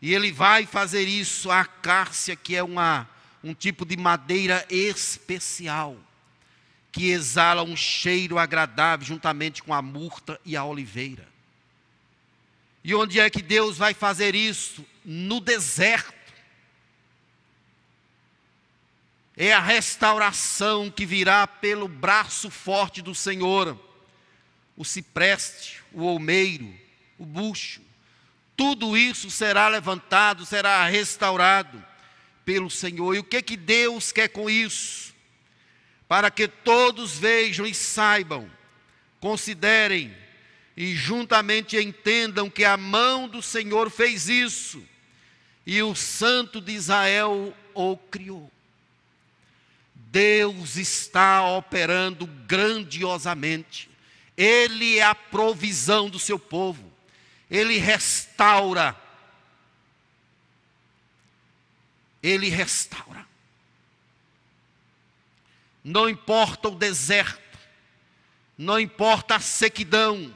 E 0.00 0.12
ele 0.14 0.32
vai 0.32 0.66
fazer 0.66 1.02
isso, 1.02 1.50
a 1.50 1.60
acácia, 1.60 2.34
que 2.34 2.56
é 2.56 2.62
uma, 2.62 3.08
um 3.44 3.54
tipo 3.54 3.84
de 3.84 3.96
madeira 3.96 4.66
especial, 4.68 5.96
que 6.90 7.10
exala 7.10 7.62
um 7.62 7.76
cheiro 7.76 8.38
agradável 8.38 9.06
juntamente 9.06 9.62
com 9.62 9.72
a 9.72 9.80
murta 9.80 10.40
e 10.44 10.56
a 10.56 10.64
oliveira. 10.64 11.28
E 12.82 12.94
onde 12.94 13.20
é 13.20 13.30
que 13.30 13.40
Deus 13.40 13.78
vai 13.78 13.94
fazer 13.94 14.34
isso? 14.34 14.84
No 15.04 15.40
deserto. 15.40 16.12
É 19.36 19.52
a 19.52 19.60
restauração 19.60 20.90
que 20.90 21.06
virá 21.06 21.46
pelo 21.46 21.86
braço 21.86 22.50
forte 22.50 23.00
do 23.00 23.14
Senhor 23.14 23.78
o 24.76 24.84
cipreste, 24.84 25.82
o 25.92 26.02
olmeiro, 26.02 26.72
o 27.18 27.24
bucho, 27.24 27.80
tudo 28.56 28.96
isso 28.96 29.30
será 29.30 29.68
levantado, 29.68 30.44
será 30.44 30.86
restaurado 30.86 31.84
pelo 32.44 32.70
Senhor. 32.70 33.14
E 33.14 33.18
o 33.18 33.24
que 33.24 33.42
que 33.42 33.56
Deus 33.56 34.12
quer 34.12 34.28
com 34.28 34.48
isso? 34.48 35.14
Para 36.06 36.30
que 36.30 36.46
todos 36.46 37.18
vejam 37.18 37.66
e 37.66 37.74
saibam, 37.74 38.50
considerem 39.20 40.14
e 40.76 40.94
juntamente 40.94 41.76
entendam 41.76 42.48
que 42.48 42.64
a 42.64 42.76
mão 42.76 43.28
do 43.28 43.42
Senhor 43.42 43.90
fez 43.90 44.28
isso 44.28 44.82
e 45.66 45.82
o 45.82 45.94
Santo 45.94 46.60
de 46.60 46.72
Israel 46.72 47.54
o 47.74 47.96
criou. 47.96 48.50
Deus 49.94 50.76
está 50.76 51.46
operando 51.46 52.26
grandiosamente 52.26 53.91
ele 54.36 54.98
é 54.98 55.02
a 55.02 55.14
provisão 55.14 56.08
do 56.08 56.18
seu 56.18 56.38
povo. 56.38 56.90
Ele 57.50 57.78
restaura. 57.78 58.96
Ele 62.22 62.48
restaura. 62.48 63.26
Não 65.84 66.08
importa 66.08 66.68
o 66.68 66.76
deserto, 66.76 67.58
não 68.56 68.78
importa 68.78 69.34
a 69.34 69.40
sequidão, 69.40 70.32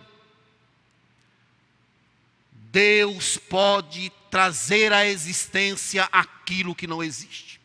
Deus 2.51 3.37
pode 3.37 4.11
trazer 4.29 4.93
à 4.93 5.07
existência 5.07 6.09
aquilo 6.11 6.75
que 6.75 6.87
não 6.87 7.03
existe. 7.03 7.61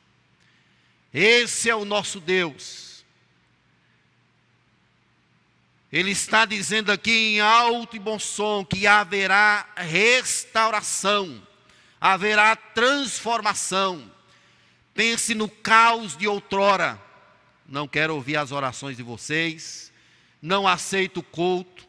Esse 1.13 1.69
é 1.69 1.75
o 1.75 1.83
nosso 1.83 2.19
Deus. 2.19 2.90
Ele 5.91 6.11
está 6.11 6.45
dizendo 6.45 6.89
aqui 6.89 7.11
em 7.11 7.41
alto 7.41 7.97
e 7.97 7.99
bom 7.99 8.17
som 8.17 8.63
que 8.63 8.87
haverá 8.87 9.67
restauração, 9.75 11.45
haverá 11.99 12.55
transformação. 12.55 14.09
Pense 14.93 15.35
no 15.35 15.49
caos 15.49 16.15
de 16.15 16.27
outrora. 16.29 17.01
Não 17.67 17.89
quero 17.89 18.15
ouvir 18.15 18.37
as 18.37 18.53
orações 18.53 18.95
de 18.95 19.03
vocês, 19.03 19.91
não 20.41 20.65
aceito 20.65 21.19
o 21.19 21.23
culto. 21.23 21.85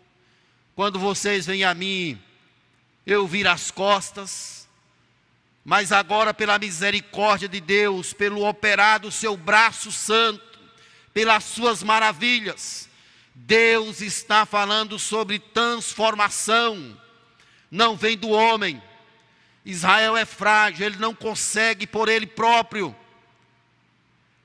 Quando 0.74 0.98
vocês 0.98 1.46
vêm 1.46 1.62
a 1.62 1.72
mim, 1.72 2.20
eu 3.07 3.26
viro 3.26 3.50
as 3.50 3.70
costas. 3.70 4.68
Mas 5.64 5.92
agora, 5.92 6.34
pela 6.34 6.59
misericórdia 6.59 7.48
de 7.48 7.61
Deus, 7.61 8.12
pelo 8.12 8.48
operar 8.48 8.98
do 8.98 9.12
seu 9.12 9.36
braço 9.36 9.92
santo, 9.92 10.59
pelas 11.14 11.44
suas 11.44 11.84
maravilhas, 11.84 12.88
Deus 13.35 14.01
está 14.01 14.45
falando 14.45 14.99
sobre 14.99 15.39
transformação, 15.39 17.01
não 17.70 17.97
vem 17.97 18.16
do 18.16 18.30
homem. 18.30 18.83
Israel 19.64 20.16
é 20.16 20.24
frágil, 20.24 20.87
ele 20.87 20.97
não 20.97 21.14
consegue 21.14 21.87
por 21.87 22.09
ele 22.09 22.26
próprio. 22.26 22.95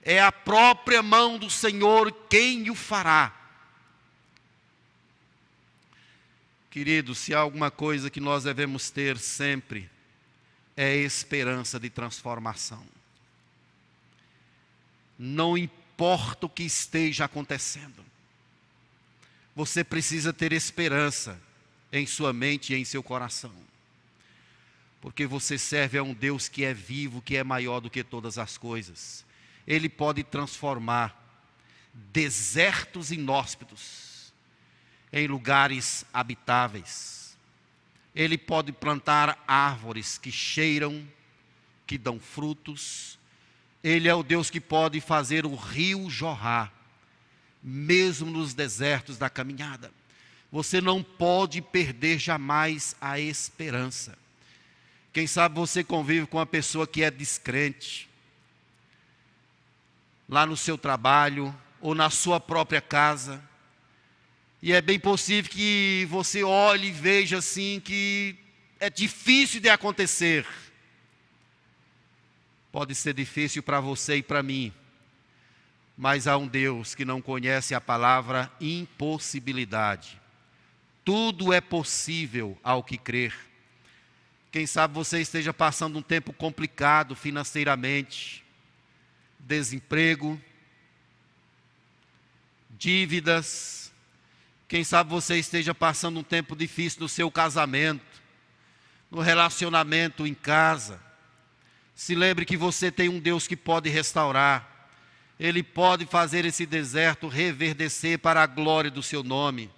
É 0.02 0.22
a 0.22 0.32
própria 0.32 1.04
mão 1.04 1.38
do 1.38 1.50
Senhor 1.50 2.12
quem 2.30 2.70
o 2.70 2.76
fará. 2.76 3.34
Querido, 6.70 7.14
se 7.14 7.34
há 7.34 7.40
alguma 7.40 7.72
coisa 7.72 8.10
que 8.10 8.22
nós 8.22 8.44
devemos 8.44 8.90
ter 8.90 9.18
sempre, 9.18 9.90
é 10.78 10.96
esperança 10.96 11.80
de 11.80 11.90
transformação. 11.90 12.86
Não 15.18 15.58
importa 15.58 16.46
o 16.46 16.50
que 16.50 16.64
esteja 16.64 17.26
acontecendo 17.26 18.07
você 19.58 19.84
precisa 19.84 20.32
ter 20.32 20.54
esperança 20.54 21.42
em 21.92 22.06
sua 22.06 22.32
mente 22.32 22.76
e 22.76 22.78
em 22.78 22.86
seu 22.86 23.02
coração. 23.02 23.52
Porque 25.02 25.26
você 25.26 25.58
serve 25.58 25.98
a 25.98 26.04
um 26.04 26.14
Deus 26.14 26.48
que 26.48 26.64
é 26.64 26.76
vivo, 26.76 27.24
que 27.24 27.36
é 27.36 27.44
maior 27.44 27.80
do 27.80 27.90
que 27.90 28.04
todas 28.04 28.38
as 28.38 28.56
coisas. 28.56 29.26
Ele 29.66 29.90
pode 29.90 30.24
transformar 30.24 31.20
desertos 31.92 33.10
inóspitos 33.12 34.32
em 35.12 35.26
lugares 35.26 36.06
habitáveis. 36.14 37.36
Ele 38.14 38.38
pode 38.38 38.72
plantar 38.72 39.44
árvores 39.48 40.20
que 40.20 40.32
cheiram 40.32 41.04
que 41.88 41.98
dão 41.98 42.20
frutos. 42.20 43.18
Ele 43.84 44.08
é 44.08 44.14
o 44.14 44.22
Deus 44.22 44.52
que 44.52 44.62
pode 44.62 45.02
fazer 45.02 45.48
o 45.48 45.56
rio 45.56 46.12
jorrar, 46.12 46.72
mesmo 47.70 48.32
nos 48.32 48.54
desertos 48.54 49.18
da 49.18 49.30
caminhada. 49.30 49.92
Você 50.50 50.80
não 50.80 51.04
pode 51.04 51.62
perder 51.62 52.18
jamais 52.18 52.96
a 53.02 53.20
esperança. 53.20 54.18
Quem 55.12 55.28
sabe 55.28 55.56
você 55.56 55.84
convive 55.84 56.28
com 56.28 56.38
uma 56.38 56.46
pessoa 56.46 56.88
que 56.88 57.04
é 57.04 57.12
descrente, 57.12 58.08
lá 60.30 60.46
no 60.46 60.56
seu 60.56 60.78
trabalho 60.78 61.54
ou 61.82 61.94
na 61.94 62.10
sua 62.10 62.40
própria 62.40 62.80
casa. 62.80 63.44
E 64.62 64.72
é 64.72 64.82
bem 64.82 64.98
possível 64.98 65.52
que 65.52 66.08
você 66.10 66.44
olhe 66.44 66.88
e 66.88 66.92
veja 66.92 67.40
assim 67.40 67.82
que 67.84 68.38
é 68.80 68.90
difícil 68.90 69.60
de 69.60 69.68
acontecer. 69.68 70.48
Pode 72.72 72.96
ser 72.96 73.14
difícil 73.14 73.62
para 73.62 73.82
você 73.82 74.18
e 74.18 74.24
para 74.24 74.42
mim, 74.42 74.72
mas 75.98 76.28
há 76.28 76.38
um 76.38 76.48
Deus 76.48 76.94
que 76.94 77.04
não 77.04 77.22
conhece 77.22 77.74
a 77.74 77.82
palavra 77.82 78.52
impossibilidade. 78.62 80.22
Tudo 81.04 81.52
é 81.52 81.60
possível 81.60 82.56
ao 82.64 82.84
que 82.84 82.98
crer. 82.98 83.34
Quem 84.52 84.68
sabe 84.68 84.94
você 84.94 85.20
esteja 85.20 85.52
passando 85.52 85.98
um 85.98 86.02
tempo 86.02 86.32
complicado 86.32 87.16
financeiramente, 87.16 88.46
desemprego, 89.40 90.40
dívidas. 92.70 93.92
Quem 94.68 94.84
sabe 94.84 95.10
você 95.10 95.38
esteja 95.38 95.74
passando 95.74 96.20
um 96.20 96.24
tempo 96.24 96.56
difícil 96.56 97.02
no 97.02 97.10
seu 97.10 97.32
casamento, 97.32 98.22
no 99.10 99.22
relacionamento 99.22 100.28
em 100.28 100.34
casa. 100.34 101.02
Se 101.96 102.14
lembre 102.14 102.46
que 102.46 102.56
você 102.56 102.92
tem 102.92 103.10
um 103.10 103.20
Deus 103.20 103.48
que 103.48 103.56
pode 103.56 103.90
restaurar. 103.90 104.77
Ele 105.40 105.62
pode 105.62 106.06
fazer 106.06 106.46
esse 106.46 106.66
deserto 106.66 107.28
reverdecer 107.28 108.18
para 108.18 108.42
a 108.42 108.48
glória 108.48 108.90
do 108.90 109.04
seu 109.04 109.24
nome. 109.24 109.70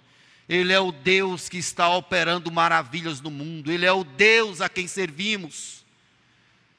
Ele 0.48 0.72
é 0.72 0.80
o 0.80 0.90
Deus 0.90 1.48
que 1.48 1.58
está 1.58 1.88
operando 1.94 2.50
maravilhas 2.50 3.20
no 3.20 3.30
mundo. 3.30 3.70
Ele 3.70 3.84
é 3.86 3.92
o 3.92 4.02
Deus 4.02 4.60
a 4.60 4.68
quem 4.68 4.88
servimos. 4.88 5.84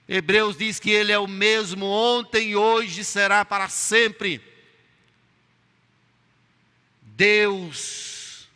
Hebreus 0.09 0.57
diz 0.57 0.79
que 0.79 0.89
Ele 0.89 1.11
é 1.11 1.17
o 1.17 1.27
mesmo 1.27 1.85
ontem, 1.85 2.49
e 2.49 2.55
hoje 2.55 3.03
será 3.03 3.45
para 3.45 3.69
sempre. 3.69 4.41
Deus 7.01 8.49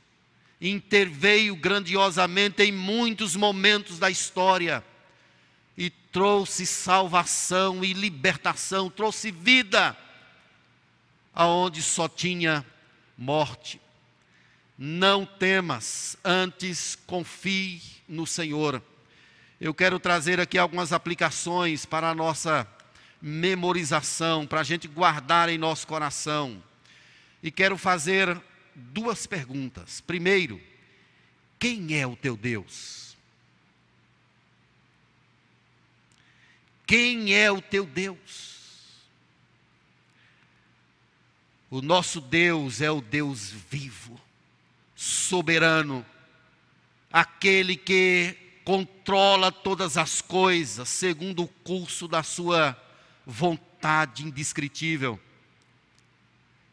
interveio 0.59 1.55
grandiosamente 1.55 2.63
em 2.63 2.71
muitos 2.71 3.35
momentos 3.35 3.99
da 3.99 4.09
história 4.09 4.83
e 5.77 5.89
trouxe 5.89 6.65
salvação 6.65 7.85
e 7.85 7.93
libertação, 7.93 8.89
trouxe 8.89 9.31
vida 9.31 9.95
aonde 11.35 11.81
só 11.81 12.07
tinha 12.07 12.65
morte. 13.17 13.81
Não 14.77 15.25
temas, 15.25 16.17
antes 16.23 16.97
confie 17.05 17.81
no 18.07 18.25
Senhor. 18.25 18.81
Eu 19.59 19.73
quero 19.73 19.99
trazer 19.99 20.39
aqui 20.39 20.57
algumas 20.57 20.93
aplicações 20.93 21.85
para 21.85 22.09
a 22.09 22.15
nossa 22.15 22.67
memorização, 23.21 24.47
para 24.47 24.61
a 24.61 24.63
gente 24.63 24.87
guardar 24.87 25.49
em 25.49 25.57
nosso 25.57 25.85
coração. 25.85 26.63
E 27.43 27.51
quero 27.51 27.77
fazer 27.77 28.41
duas 28.73 29.25
perguntas. 29.27 30.01
Primeiro, 30.01 30.61
quem 31.59 31.97
é 31.97 32.05
o 32.05 32.15
teu 32.15 32.35
Deus? 32.35 33.15
Quem 36.85 37.33
é 37.33 37.51
o 37.51 37.61
teu 37.61 37.85
Deus? 37.85 38.54
O 41.75 41.81
nosso 41.81 42.21
Deus 42.21 42.79
é 42.79 42.89
o 42.89 43.01
Deus 43.01 43.51
vivo, 43.69 44.17
soberano, 44.95 46.05
aquele 47.11 47.75
que 47.75 48.33
controla 48.63 49.51
todas 49.51 49.97
as 49.97 50.21
coisas 50.21 50.87
segundo 50.87 51.43
o 51.43 51.47
curso 51.49 52.07
da 52.07 52.23
sua 52.23 52.81
vontade 53.25 54.23
indescritível. 54.23 55.19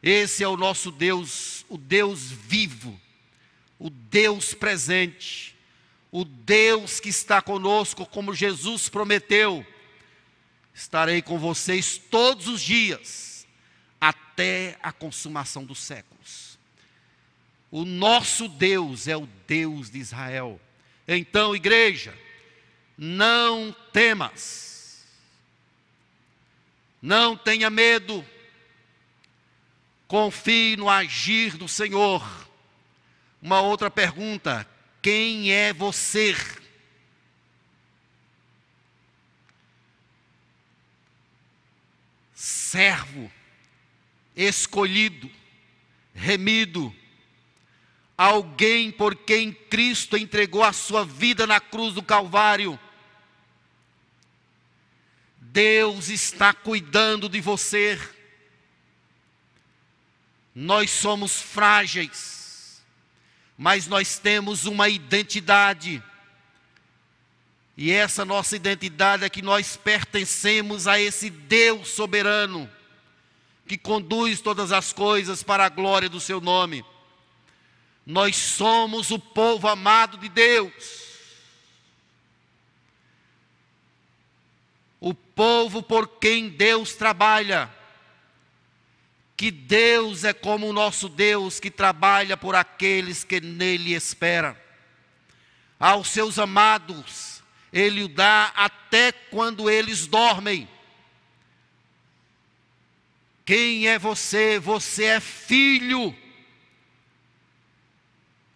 Esse 0.00 0.44
é 0.44 0.46
o 0.46 0.56
nosso 0.56 0.92
Deus, 0.92 1.66
o 1.68 1.76
Deus 1.76 2.30
vivo, 2.30 2.96
o 3.80 3.90
Deus 3.90 4.54
presente, 4.54 5.56
o 6.12 6.24
Deus 6.24 7.00
que 7.00 7.08
está 7.08 7.42
conosco, 7.42 8.06
como 8.06 8.32
Jesus 8.32 8.88
prometeu. 8.88 9.66
Estarei 10.72 11.20
com 11.20 11.40
vocês 11.40 11.98
todos 11.98 12.46
os 12.46 12.62
dias, 12.62 13.31
até 14.32 14.78
a 14.82 14.92
consumação 14.92 15.64
dos 15.64 15.78
séculos. 15.78 16.58
O 17.70 17.84
nosso 17.84 18.48
Deus 18.48 19.08
é 19.08 19.16
o 19.16 19.28
Deus 19.46 19.90
de 19.90 19.98
Israel. 19.98 20.60
Então, 21.06 21.54
igreja, 21.54 22.16
não 22.96 23.74
temas, 23.92 25.04
não 27.00 27.36
tenha 27.36 27.70
medo, 27.70 28.24
Confie 30.12 30.76
no 30.76 30.90
agir 30.90 31.56
do 31.56 31.66
Senhor. 31.66 32.22
Uma 33.40 33.62
outra 33.62 33.90
pergunta: 33.90 34.68
quem 35.00 35.50
é 35.50 35.72
você? 35.72 36.36
Servo, 42.34 43.32
escolhido, 44.36 45.30
remido, 46.14 46.94
alguém 48.16 48.90
por 48.90 49.14
quem 49.14 49.52
Cristo 49.52 50.16
entregou 50.16 50.62
a 50.62 50.72
sua 50.72 51.04
vida 51.04 51.46
na 51.46 51.60
cruz 51.60 51.94
do 51.94 52.02
Calvário. 52.02 52.78
Deus 55.38 56.08
está 56.08 56.52
cuidando 56.54 57.28
de 57.28 57.40
você. 57.40 58.00
Nós 60.54 60.90
somos 60.90 61.40
frágeis, 61.40 62.82
mas 63.56 63.86
nós 63.86 64.18
temos 64.18 64.64
uma 64.66 64.88
identidade. 64.88 66.02
E 67.76 67.90
essa 67.90 68.24
nossa 68.24 68.54
identidade 68.54 69.24
é 69.24 69.30
que 69.30 69.42
nós 69.42 69.76
pertencemos 69.76 70.86
a 70.86 71.00
esse 71.00 71.30
Deus 71.30 71.88
soberano, 71.88 72.70
que 73.66 73.78
conduz 73.78 74.40
todas 74.40 74.72
as 74.72 74.92
coisas 74.92 75.42
para 75.42 75.64
a 75.64 75.68
glória 75.68 76.08
do 76.08 76.20
seu 76.20 76.40
nome. 76.40 76.84
Nós 78.04 78.36
somos 78.36 79.10
o 79.10 79.18
povo 79.18 79.68
amado 79.68 80.18
de 80.18 80.28
Deus. 80.28 81.02
O 85.00 85.14
povo 85.14 85.82
por 85.82 86.06
quem 86.18 86.48
Deus 86.48 86.94
trabalha 86.94 87.70
que 89.42 89.50
Deus 89.50 90.22
é 90.22 90.32
como 90.32 90.68
o 90.68 90.72
nosso 90.72 91.08
Deus 91.08 91.58
que 91.58 91.68
trabalha 91.68 92.36
por 92.36 92.54
aqueles 92.54 93.24
que 93.24 93.40
nele 93.40 93.92
esperam. 93.92 94.56
Aos 95.80 96.10
seus 96.10 96.38
amados, 96.38 97.42
Ele 97.72 98.04
o 98.04 98.08
dá 98.08 98.52
até 98.54 99.10
quando 99.10 99.68
eles 99.68 100.06
dormem. 100.06 100.68
Quem 103.44 103.88
é 103.88 103.98
você? 103.98 104.58
Você 104.58 105.04
é 105.04 105.20
filho. 105.20 106.16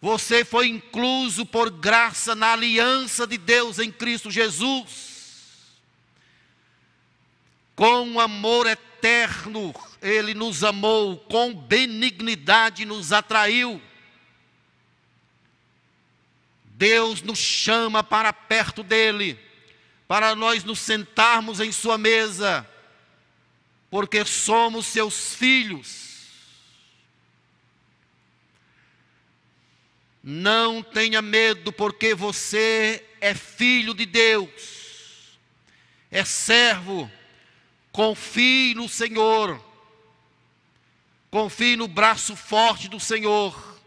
Você 0.00 0.44
foi 0.44 0.68
incluso 0.68 1.44
por 1.44 1.70
graça 1.70 2.34
na 2.34 2.52
aliança 2.52 3.26
de 3.26 3.36
Deus 3.36 3.78
em 3.78 3.90
Cristo 3.90 4.30
Jesus. 4.30 5.16
Com 7.74 8.20
amor 8.20 8.66
eterno, 8.66 9.74
ele 10.00 10.32
nos 10.32 10.62
amou, 10.62 11.18
com 11.18 11.52
benignidade 11.52 12.84
nos 12.84 13.12
atraiu. 13.12 13.82
Deus 16.64 17.22
nos 17.22 17.38
chama 17.38 18.04
para 18.04 18.32
perto 18.32 18.82
dele, 18.82 19.38
para 20.06 20.34
nós 20.34 20.62
nos 20.62 20.78
sentarmos 20.78 21.58
em 21.58 21.72
sua 21.72 21.98
mesa, 21.98 22.68
porque 23.96 24.26
somos 24.26 24.84
seus 24.84 25.34
filhos. 25.34 26.26
Não 30.22 30.82
tenha 30.82 31.22
medo, 31.22 31.72
porque 31.72 32.14
você 32.14 33.02
é 33.22 33.32
filho 33.32 33.94
de 33.94 34.04
Deus, 34.04 35.38
é 36.10 36.26
servo. 36.26 37.10
Confie 37.90 38.74
no 38.74 38.86
Senhor 38.86 39.64
Confie 41.30 41.74
no 41.74 41.88
braço 41.88 42.36
forte 42.36 42.88
do 42.88 43.00
Senhor. 43.00 43.80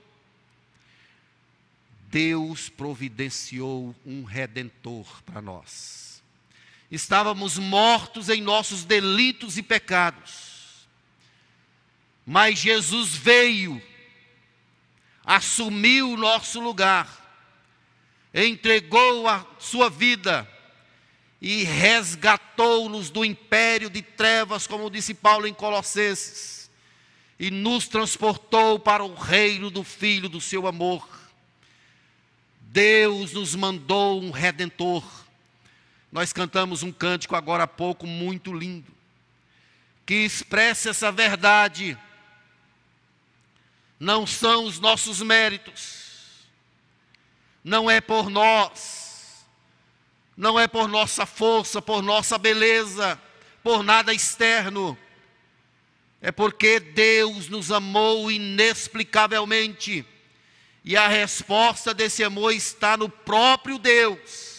Deus 2.08 2.68
providenciou 2.68 3.96
um 4.04 4.24
redentor 4.24 5.22
para 5.24 5.40
nós. 5.40 6.09
Estávamos 6.92 7.58
mortos 7.58 8.30
em 8.30 8.42
nossos 8.42 8.84
delitos 8.84 9.58
e 9.58 9.64
pecados. 9.64 10.88
Mas 12.26 12.60
Jesus 12.60 13.16
veio, 13.16 13.82
assumiu 15.26 16.12
o 16.12 16.18
nosso 16.18 16.60
lugar, 16.60 17.08
entregou 18.34 19.28
a 19.28 19.46
sua 19.58 19.90
vida 19.90 20.48
e 21.42 21.64
resgatou-nos 21.64 23.10
do 23.10 23.24
império 23.24 23.90
de 23.90 24.02
trevas, 24.02 24.68
como 24.68 24.90
disse 24.90 25.14
Paulo 25.14 25.48
em 25.48 25.54
Colossenses, 25.54 26.70
e 27.40 27.50
nos 27.50 27.88
transportou 27.88 28.78
para 28.78 29.04
o 29.04 29.16
reino 29.16 29.70
do 29.70 29.84
Filho 29.84 30.28
do 30.28 30.42
seu 30.42 30.68
amor. 30.68 31.08
Deus 32.60 33.34
nos 33.34 33.56
mandou 33.56 34.22
um 34.22 34.30
redentor. 34.30 35.04
Nós 36.12 36.34
cantamos 36.34 36.82
um 36.82 36.92
cântico 36.92 37.36
agora 37.36 37.64
há 37.64 37.68
pouco 37.68 38.08
muito 38.08 38.52
lindo, 38.52 38.92
que 40.06 40.16
expressa 40.16 40.90
essa 40.90 41.12
verdade. 41.12 41.98
Não 44.00 44.26
são 44.26 44.66
os 44.66 44.80
nossos 44.80 45.22
méritos, 45.22 46.48
não 47.64 47.92
é 47.92 48.02
por 48.02 48.30
nós, 48.30 49.46
não 50.36 50.60
é 50.60 50.68
por 50.68 50.88
nossa 50.88 51.26
força, 51.26 51.82
por 51.82 52.02
nossa 52.02 52.38
beleza, 52.38 53.22
por 53.62 53.84
nada 53.84 54.14
externo. 54.14 54.98
É 56.22 56.32
porque 56.32 56.80
Deus 56.80 57.48
nos 57.48 57.72
amou 57.72 58.32
inexplicavelmente 58.32 60.06
e 60.84 60.98
a 60.98 61.08
resposta 61.08 61.94
desse 61.94 62.24
amor 62.24 62.54
está 62.54 62.98
no 62.98 63.10
próprio 63.10 63.78
Deus. 63.78 64.59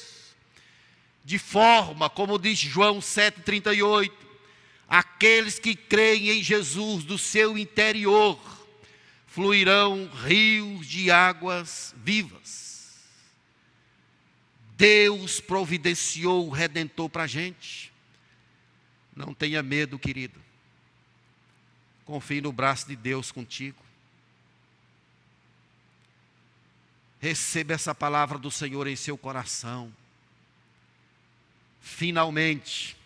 De 1.31 1.39
forma, 1.39 2.11
como 2.11 2.37
diz 2.41 2.59
João 2.59 2.99
7,38, 2.99 4.11
aqueles 4.89 5.61
que 5.61 5.77
creem 5.77 6.29
em 6.31 6.43
Jesus 6.43 7.05
do 7.05 7.17
seu 7.17 7.57
interior 7.57 8.37
fluirão 9.29 10.11
rios 10.27 10.89
de 10.89 11.09
águas 11.09 11.95
vivas. 11.99 12.99
Deus 14.77 15.39
providenciou 15.39 16.49
o 16.49 16.51
redentor 16.51 17.09
para 17.09 17.23
a 17.23 17.29
gente. 17.29 17.93
Não 19.15 19.33
tenha 19.33 19.63
medo, 19.63 20.01
querido. 20.01 20.41
Confie 22.05 22.41
no 22.41 22.51
braço 22.51 22.89
de 22.89 22.97
Deus 22.97 23.31
contigo. 23.31 23.81
Receba 27.21 27.75
essa 27.75 27.95
palavra 27.95 28.37
do 28.37 28.51
Senhor 28.51 28.89
em 28.89 28.97
seu 28.97 29.17
coração. 29.17 29.95
Finalmente, 31.81 32.97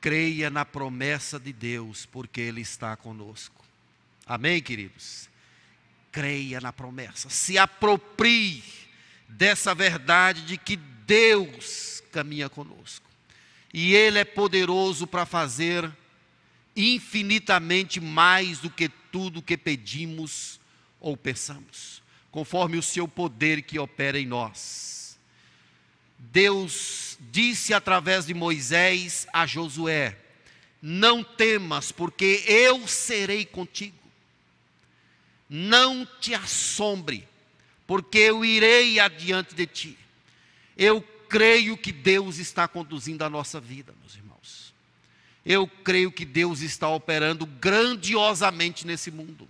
creia 0.00 0.50
na 0.50 0.64
promessa 0.64 1.38
de 1.38 1.52
Deus, 1.52 2.06
porque 2.06 2.40
Ele 2.40 2.60
está 2.60 2.96
conosco. 2.96 3.64
Amém, 4.26 4.62
queridos? 4.62 5.28
Creia 6.10 6.60
na 6.60 6.72
promessa, 6.72 7.28
se 7.30 7.56
aproprie 7.58 8.62
dessa 9.28 9.74
verdade 9.74 10.42
de 10.42 10.56
que 10.56 10.76
Deus 10.76 12.02
caminha 12.10 12.48
conosco, 12.48 13.08
e 13.72 13.94
Ele 13.94 14.18
é 14.18 14.24
poderoso 14.24 15.06
para 15.06 15.24
fazer 15.24 15.90
infinitamente 16.74 18.00
mais 18.00 18.58
do 18.58 18.70
que 18.70 18.88
tudo 18.88 19.42
que 19.42 19.56
pedimos 19.56 20.58
ou 20.98 21.16
pensamos 21.16 22.00
conforme 22.30 22.78
o 22.78 22.82
seu 22.82 23.08
poder 23.08 23.62
que 23.62 23.78
opera 23.78 24.18
em 24.18 24.26
nós. 24.26 24.99
Deus 26.20 27.18
disse 27.32 27.72
através 27.72 28.26
de 28.26 28.34
Moisés 28.34 29.26
a 29.32 29.46
Josué: 29.46 30.16
Não 30.82 31.24
temas, 31.24 31.90
porque 31.90 32.44
eu 32.46 32.86
serei 32.86 33.44
contigo. 33.46 33.96
Não 35.48 36.06
te 36.20 36.34
assombre, 36.34 37.26
porque 37.86 38.18
eu 38.18 38.44
irei 38.44 39.00
adiante 39.00 39.54
de 39.54 39.66
ti. 39.66 39.98
Eu 40.76 41.02
creio 41.28 41.76
que 41.76 41.90
Deus 41.90 42.38
está 42.38 42.68
conduzindo 42.68 43.24
a 43.24 43.30
nossa 43.30 43.58
vida, 43.58 43.92
meus 44.00 44.14
irmãos. 44.14 44.74
Eu 45.44 45.66
creio 45.66 46.12
que 46.12 46.24
Deus 46.24 46.60
está 46.60 46.88
operando 46.88 47.46
grandiosamente 47.46 48.86
nesse 48.86 49.10
mundo. 49.10 49.48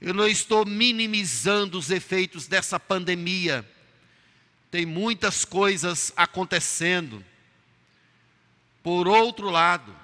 Eu 0.00 0.14
não 0.14 0.26
estou 0.26 0.64
minimizando 0.64 1.78
os 1.78 1.90
efeitos 1.90 2.46
dessa 2.46 2.78
pandemia. 2.80 3.68
Tem 4.72 4.84
muitas 4.84 5.44
coisas 5.44 6.12
acontecendo. 6.16 7.24
Por 8.82 9.06
outro 9.06 9.50
lado, 9.50 9.94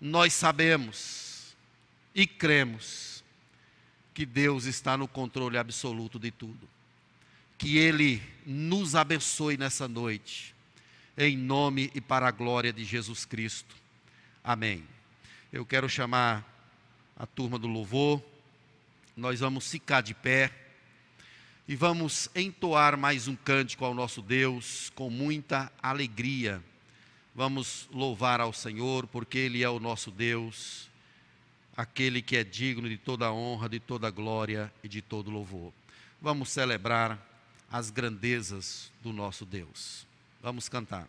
nós 0.00 0.32
sabemos 0.32 1.54
e 2.12 2.26
cremos 2.26 3.22
que 4.12 4.26
Deus 4.26 4.64
está 4.64 4.96
no 4.96 5.06
controle 5.06 5.56
absoluto 5.56 6.18
de 6.18 6.32
tudo. 6.32 6.68
Que 7.56 7.78
Ele 7.78 8.20
nos 8.44 8.96
abençoe 8.96 9.56
nessa 9.56 9.86
noite, 9.86 10.52
em 11.16 11.36
nome 11.36 11.92
e 11.94 12.00
para 12.00 12.26
a 12.26 12.32
glória 12.32 12.72
de 12.72 12.84
Jesus 12.84 13.24
Cristo. 13.24 13.76
Amém. 14.42 14.82
Eu 15.52 15.64
quero 15.64 15.88
chamar 15.88 16.44
a 17.16 17.24
turma 17.24 17.56
do 17.56 17.68
louvor 17.68 18.20
nós 19.20 19.40
vamos 19.40 19.70
ficar 19.70 20.00
de 20.00 20.14
pé 20.14 20.50
e 21.70 21.76
vamos 21.76 22.28
entoar 22.34 22.96
mais 22.96 23.28
um 23.28 23.36
cântico 23.36 23.84
ao 23.84 23.94
nosso 23.94 24.20
Deus 24.20 24.90
com 24.96 25.08
muita 25.08 25.72
alegria. 25.80 26.60
Vamos 27.32 27.88
louvar 27.92 28.40
ao 28.40 28.52
Senhor, 28.52 29.06
porque 29.06 29.38
Ele 29.38 29.62
é 29.62 29.70
o 29.70 29.78
nosso 29.78 30.10
Deus, 30.10 30.90
aquele 31.76 32.22
que 32.22 32.36
é 32.36 32.42
digno 32.42 32.88
de 32.88 32.98
toda 32.98 33.32
honra, 33.32 33.68
de 33.68 33.78
toda 33.78 34.10
glória 34.10 34.72
e 34.82 34.88
de 34.88 35.00
todo 35.00 35.30
louvor. 35.30 35.72
Vamos 36.20 36.50
celebrar 36.50 37.24
as 37.70 37.88
grandezas 37.88 38.90
do 39.00 39.12
nosso 39.12 39.46
Deus. 39.46 40.04
Vamos 40.42 40.68
cantar. 40.68 41.08